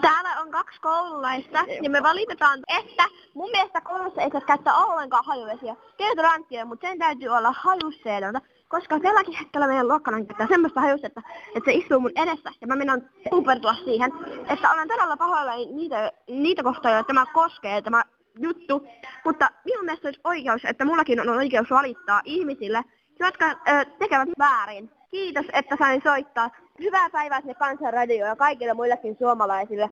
Täällä 0.00 0.40
on 0.40 0.50
kaksi 0.50 0.80
koululaista 0.80 1.58
ja 1.82 1.90
me 1.90 2.02
valitetaan, 2.02 2.60
että 2.78 3.04
mun 3.34 3.50
mielestä 3.50 3.80
koulussa 3.80 4.22
ei 4.22 4.30
saa 4.30 4.40
käyttää 4.40 4.76
ollenkaan 4.76 5.24
hajuvesiä. 5.24 5.76
Keittoranttia, 5.96 6.64
mutta 6.64 6.88
sen 6.88 6.98
täytyy 6.98 7.28
olla 7.28 7.54
hajusteetonta, 7.56 8.40
koska 8.68 9.00
tälläkin 9.00 9.34
hetkellä 9.34 9.66
meidän 9.66 9.88
luokkana 9.88 10.24
käyttää 10.24 10.46
semmoista 10.46 10.80
hajustetta, 10.80 11.22
että 11.54 11.70
se 11.70 11.76
istuu 11.76 12.00
mun 12.00 12.12
edessä 12.16 12.50
ja 12.60 12.66
mä 12.66 12.76
menen 12.76 13.10
pupertua 13.30 13.74
siihen. 13.74 14.12
Että 14.48 14.70
olen 14.70 14.88
todella 14.88 15.16
pahoilla 15.16 15.52
niitä, 15.74 16.12
niitä 16.28 16.62
kohtaa, 16.62 16.92
joita 16.92 17.06
tämä 17.06 17.26
koskee, 17.32 17.82
tämä 17.82 18.02
juttu. 18.38 18.86
Mutta 19.24 19.50
minun 19.64 19.84
mielestä 19.84 20.08
olisi 20.08 20.20
oikeus, 20.24 20.64
että 20.64 20.84
mullakin 20.84 21.20
on 21.20 21.28
oikeus 21.28 21.70
valittaa 21.70 22.20
ihmisille, 22.24 22.84
jotka 23.20 23.46
ö, 23.46 23.84
tekevät 23.98 24.28
väärin. 24.38 24.90
Kiitos, 25.10 25.46
että 25.52 25.76
sain 25.78 26.00
soittaa. 26.04 26.50
Hyvää 26.80 27.10
päivää 27.10 27.40
sinne 27.40 27.54
Kansanradioon 27.54 28.28
ja 28.28 28.36
kaikille 28.36 28.74
muillekin 28.74 29.16
suomalaisille. 29.18 29.88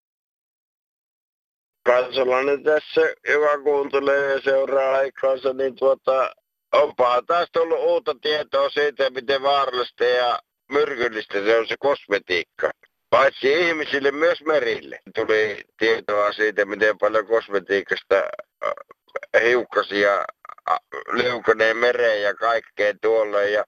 Kansalainen 1.85 2.63
tässä, 2.63 3.01
joka 3.29 3.63
kuuntelee 3.63 4.33
ja 4.33 4.41
seuraa 4.41 4.95
aikaansa, 4.95 5.53
niin 5.53 5.77
tuota, 5.77 6.31
onpa 6.73 7.23
taas 7.27 7.49
tullut 7.53 7.79
uutta 7.79 8.15
tietoa 8.23 8.71
siitä, 8.71 9.11
miten 9.11 9.43
vaarallista 9.43 10.05
ja 10.05 10.39
myrkyllistä 10.73 11.45
se 11.45 11.59
on 11.59 11.69
se 11.69 11.75
kosmetiikka. 11.79 12.71
Paitsi 13.11 13.69
ihmisille, 13.69 14.11
myös 14.11 14.45
merille. 14.45 14.99
Tuli 15.15 15.61
tietoa 15.79 16.33
siitä, 16.33 16.65
miten 16.65 16.99
paljon 16.99 17.27
kosmetiikasta 17.27 18.17
äh, 18.17 19.43
hiukkasia 19.43 20.25
liukanee 21.13 21.75
mereen 21.75 22.23
ja 22.23 22.35
kaikkeen 22.35 22.99
tuolle. 23.03 23.51
Ja 23.51 23.65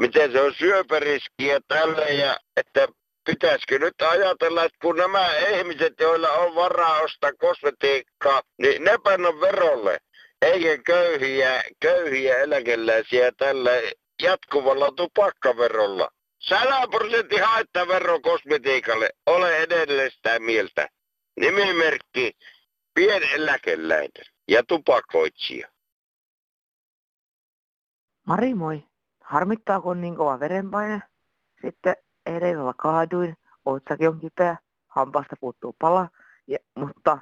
miten 0.00 0.32
se 0.32 0.40
on 0.40 0.54
syöpäriski 0.54 1.46
ja 1.46 1.60
tälle 1.68 2.10
ja 2.10 2.36
että 2.56 2.88
pitäisikö 3.24 3.78
nyt 3.78 4.02
ajatella, 4.02 4.64
että 4.64 4.78
kun 4.82 4.96
nämä 4.96 5.36
ihmiset, 5.36 6.00
joilla 6.00 6.30
on 6.30 6.54
varaa 6.54 7.00
ostaa 7.00 7.32
kosmetiikkaa, 7.32 8.42
niin 8.58 8.84
ne 8.84 8.98
panna 9.04 9.28
verolle, 9.40 9.98
eikä 10.42 10.82
köyhiä, 10.82 11.62
köyhiä 11.80 12.36
eläkeläisiä 12.36 13.32
tällä 13.36 13.70
jatkuvalla 14.22 14.92
tupakkaverolla. 14.96 16.08
100 16.38 16.88
prosentin 16.90 17.44
haittavero 17.44 18.20
kosmetiikalle, 18.20 19.10
ole 19.26 19.56
edelleen 19.56 20.10
sitä 20.10 20.38
mieltä. 20.38 20.88
Nimimerkki, 21.40 22.32
pieneläkeläinen 22.94 24.24
ja 24.48 24.62
tupakoitsija. 24.68 25.68
Mari, 28.26 28.54
moi. 28.54 28.89
Harmittaako 29.30 29.94
niin 29.94 30.16
kova 30.16 30.40
verenpaine? 30.40 31.02
Sitten 31.64 31.96
edellä 32.26 32.74
kaaduin, 32.76 33.36
otsaki 33.64 34.08
on 34.08 34.20
kipeä, 34.20 34.56
hampaasta 34.88 35.36
puuttuu 35.40 35.76
pala, 35.78 36.08
ja, 36.46 36.58
mutta 36.74 37.18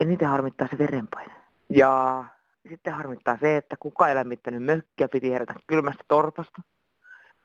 eniten 0.00 0.28
harmittaa 0.28 0.68
se 0.70 0.78
verenpaine. 0.78 1.34
Ja 1.70 2.24
sitten 2.68 2.94
harmittaa 2.94 3.38
se, 3.40 3.56
että 3.56 3.76
kuka 3.80 4.08
ei 4.08 4.14
lämmittänyt 4.14 4.62
mökkiä, 4.62 5.08
piti 5.08 5.30
herätä 5.30 5.54
kylmästä 5.66 6.04
torpasta. 6.08 6.62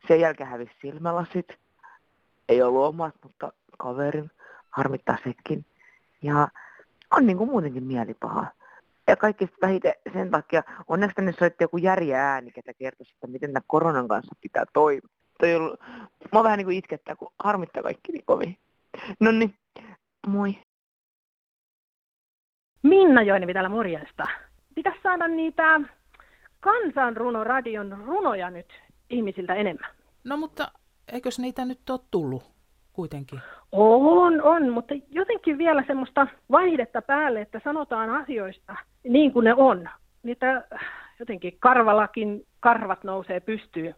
Sen 0.08 0.20
jälkeen 0.20 0.50
hävisi 0.50 0.72
silmälasit. 0.82 1.48
Ei 2.50 2.62
ollut 2.62 2.86
omat, 2.86 3.16
mutta 3.24 3.54
kaverin 3.78 4.32
harmittaa 4.70 5.18
sekin. 5.24 5.66
Ja 6.22 6.48
on 7.12 7.28
niin 7.28 7.38
kuin 7.38 7.50
muutenkin 7.50 7.84
mielipaha. 7.84 8.48
Ja 9.12 9.16
kaikista 9.16 9.58
vähiten 9.62 9.94
sen 10.14 10.32
takia, 10.32 10.64
onneksi 10.88 11.16
tänne 11.16 11.32
soitti 11.32 11.64
joku 11.64 11.78
järjä 11.78 12.32
ääni, 12.32 12.52
ketä 12.52 12.74
kertoisi, 12.74 13.14
että 13.14 13.28
miten 13.28 13.54
tämän 13.54 13.64
koronan 13.68 14.08
kanssa 14.08 14.36
pitää 14.42 14.64
toimia. 14.74 15.02
Toi 15.40 15.56
ollut, 15.56 15.80
mä 16.34 16.44
vähän 16.44 16.58
niin 16.58 16.66
kuin 16.66 16.78
itkettää, 16.78 17.16
kun 17.16 17.34
harmittaa 17.44 17.84
kaikki 17.84 18.12
niin 18.12 18.26
kovin. 18.26 18.58
No 19.20 19.32
niin, 19.32 19.56
moi. 20.28 20.58
Minna 22.84 23.22
Joinevi 23.22 23.54
täällä 23.54 23.70
morjesta. 23.70 24.28
Pitäisi 24.76 25.00
saada 25.04 25.28
niitä 25.28 25.82
kansanrunoradion 26.60 28.04
runoja 28.06 28.50
nyt 28.50 28.82
ihmisiltä 29.10 29.56
enemmän. 29.56 29.92
No 30.24 30.38
mutta 30.38 30.72
eikös 31.14 31.40
niitä 31.40 31.66
nyt 31.66 31.90
ole 31.90 32.00
tullut 32.12 32.44
kuitenkin? 32.94 33.40
On, 33.72 34.42
on, 34.42 34.70
mutta 34.70 34.94
jotenkin 35.10 35.58
vielä 35.58 35.84
semmoista 35.88 36.28
vaihdetta 36.52 37.02
päälle, 37.02 37.42
että 37.42 37.62
sanotaan 37.64 38.10
asioista 38.10 38.76
niin 39.04 39.34
kuin 39.34 39.44
ne 39.44 39.54
on. 39.54 39.90
Niitä 40.24 40.64
jotenkin 41.20 41.58
karvalakin 41.60 42.46
karvat 42.60 43.04
nousee 43.04 43.40
pystyyn. 43.40 43.96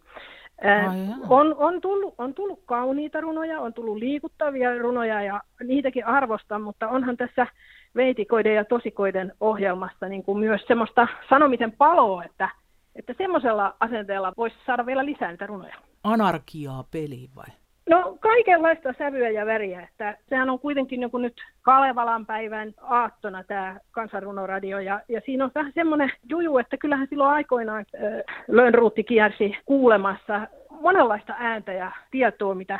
Äh, 0.65 0.95
on, 1.29 1.55
on, 1.55 1.81
tullut, 1.81 2.15
on 2.17 2.33
tullut 2.33 2.59
kauniita 2.65 3.21
runoja, 3.21 3.59
on 3.59 3.73
tullut 3.73 3.97
liikuttavia 3.97 4.77
runoja 4.77 5.21
ja 5.21 5.41
niitäkin 5.63 6.05
arvostan, 6.05 6.61
mutta 6.61 6.89
onhan 6.89 7.17
tässä 7.17 7.47
veitikoiden 7.95 8.55
ja 8.55 8.65
tosikoiden 8.65 9.33
ohjelmassa 9.39 10.07
niin 10.07 10.23
kuin 10.23 10.37
myös 10.37 10.61
semmoista 10.67 11.07
sanomisen 11.29 11.71
paloa, 11.71 12.23
että, 12.23 12.49
että 12.95 13.13
semmoisella 13.17 13.75
asenteella 13.79 14.33
voisi 14.37 14.55
saada 14.65 14.85
vielä 14.85 15.05
lisää 15.05 15.31
niitä 15.31 15.47
runoja. 15.47 15.75
Anarkiaa 16.03 16.83
peliin 16.91 17.29
vai? 17.35 17.62
No 17.89 18.17
kaikenlaista 18.19 18.93
sävyä 18.97 19.29
ja 19.29 19.45
väriä, 19.45 19.81
että 19.81 20.17
sehän 20.29 20.49
on 20.49 20.59
kuitenkin 20.59 21.01
joku 21.01 21.17
nyt 21.17 21.33
Kalevalan 21.61 22.25
päivän 22.25 22.73
aattona 22.81 23.43
tämä 23.43 23.79
kansanrunoradio 23.91 24.79
ja, 24.79 25.01
ja 25.09 25.21
siinä 25.25 25.43
on 25.43 25.51
vähän 25.55 25.71
semmoinen 25.75 26.11
juju, 26.29 26.57
että 26.57 26.77
kyllähän 26.77 27.07
silloin 27.09 27.31
aikoinaan 27.31 27.85
äh, 27.95 28.35
Lönnruutti 28.47 29.03
kiersi 29.03 29.57
kuulemassa 29.65 30.47
monenlaista 30.69 31.35
ääntä 31.37 31.73
ja 31.73 31.91
tietoa, 32.11 32.55
mitä, 32.55 32.79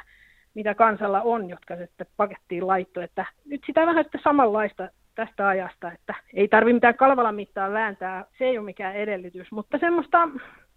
mitä 0.54 0.76
kansalla 0.76 1.22
on, 1.22 1.50
jotka 1.50 1.76
sitten 1.76 2.08
pakettiin 2.18 2.68
laitto, 2.68 3.02
että 3.02 3.26
nyt 3.46 3.62
sitä 3.66 3.86
vähän 3.86 4.04
sitten 4.04 4.22
samanlaista 4.24 4.90
tästä 5.16 5.48
ajasta, 5.48 5.92
että 5.92 6.16
ei 6.34 6.48
tarvitse 6.48 6.74
mitään 6.74 6.96
Kalevalan 6.98 7.36
mittaa 7.36 7.72
vääntää, 7.72 8.26
se 8.38 8.46
ei 8.46 8.58
ole 8.58 8.66
mikään 8.66 8.96
edellytys, 8.96 9.52
mutta 9.52 9.78
semmoista 9.78 10.26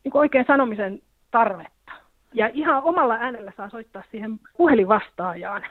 niin 0.05 0.17
oikein 0.17 0.45
sanomisen 0.47 1.01
tarvetta. 1.31 1.76
Ja 2.37 2.51
ihan 2.53 2.83
omalla 2.83 3.15
äänellä 3.15 3.53
saa 3.57 3.71
soittaa 3.71 4.03
siihen 4.11 4.41
puhelinvastaajaan. 4.57 5.63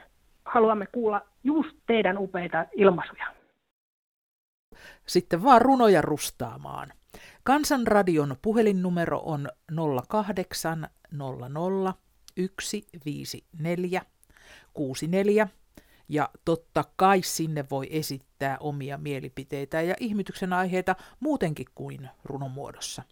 Haluamme 0.46 0.86
kuulla 0.86 1.22
just 1.44 1.78
teidän 1.88 2.18
upeita 2.18 2.66
ilmaisuja. 2.76 3.26
Sitten 5.06 5.44
vaan 5.44 5.62
runoja 5.62 6.02
rustaamaan. 6.02 6.94
Kansanradion 7.44 8.36
puhelinnumero 8.42 9.22
on 9.26 9.50
0800 10.10 10.90
154 12.60 14.02
64 14.74 15.48
ja 16.10 16.30
totta 16.46 16.84
kai 16.96 17.22
sinne 17.22 17.66
voi 17.72 17.88
esittää 17.90 18.58
omia 18.60 18.98
mielipiteitä 18.98 19.82
ja 19.82 19.96
ihmetyksen 20.00 20.54
aiheita 20.54 20.96
muutenkin 21.20 21.68
kuin 21.76 22.10
runomuodossa. 22.24 23.04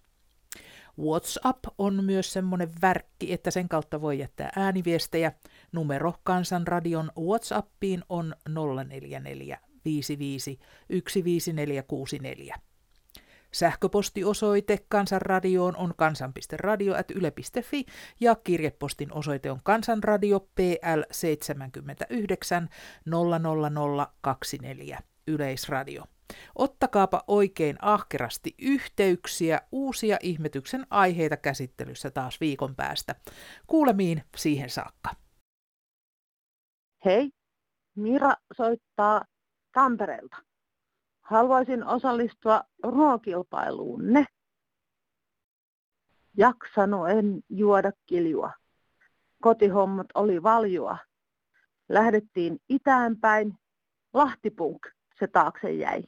WhatsApp 1.00 1.66
on 1.78 2.04
myös 2.04 2.34
semmoinen 2.34 2.72
värkki, 2.82 3.34
että 3.34 3.52
sen 3.52 3.70
kautta 3.70 4.02
voi 4.02 4.20
jättää 4.20 4.52
ääniviestejä. 4.56 5.32
Numero 5.72 6.14
Kansanradion 6.24 7.12
WhatsAppiin 7.18 8.04
on 8.10 8.36
044 8.50 9.60
55 9.86 10.60
15464. 10.90 12.56
Sähköpostiosoite 13.52 14.80
Kansanradioon 14.90 15.78
on 15.78 15.94
kansan.radio.yle.fi 15.98 17.86
ja 18.20 18.36
kirjepostin 18.36 19.14
osoite 19.14 19.52
on 19.52 19.60
Kansanradio 19.64 20.40
PL 20.40 21.02
79 21.12 22.70
00024 23.06 25.00
Yleisradio. 25.28 26.04
Ottakaapa 26.56 27.24
oikein 27.28 27.76
ahkerasti 27.82 28.56
yhteyksiä, 28.62 29.62
uusia 29.72 30.18
ihmetyksen 30.22 30.88
aiheita 30.90 31.38
käsittelyssä 31.38 32.12
taas 32.12 32.40
viikon 32.40 32.76
päästä. 32.76 33.16
Kuulemiin 33.68 34.24
siihen 34.36 34.70
saakka. 34.70 35.10
Hei, 37.06 37.32
Mira 37.96 38.34
soittaa 38.54 39.26
Tampereelta. 39.72 40.38
Haluaisin 41.22 41.84
osallistua 41.84 42.64
ruokilpailuunne. 42.84 44.26
Jaksanu 46.38 47.06
en 47.06 47.42
juoda 47.50 47.92
kiljua. 48.06 48.52
Kotihommat 49.42 50.08
oli 50.14 50.44
valjua. 50.44 50.98
Lähdettiin 51.90 52.60
itäänpäin. 52.70 53.54
Lahtipunk 54.14 54.88
se 55.20 55.28
taakse 55.28 55.72
jäi. 55.72 56.04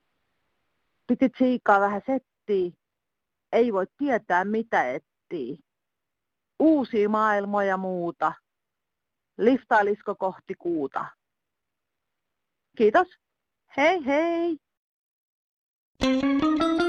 Piti 1.07 1.29
tsiikaa 1.29 1.79
vähän 1.79 2.01
settiä. 2.05 2.71
Ei 3.51 3.73
voi 3.73 3.85
tietää 3.97 4.45
mitä 4.45 4.89
etsii. 4.89 5.59
Uusia 6.59 7.09
maailmoja 7.09 7.77
muuta. 7.77 8.33
Liftailisko 9.37 10.15
kohti 10.15 10.55
kuuta. 10.55 11.05
Kiitos. 12.77 13.07
Hei 13.77 14.05
hei! 14.05 14.57
Thank 15.99 16.43
you. 16.43 16.84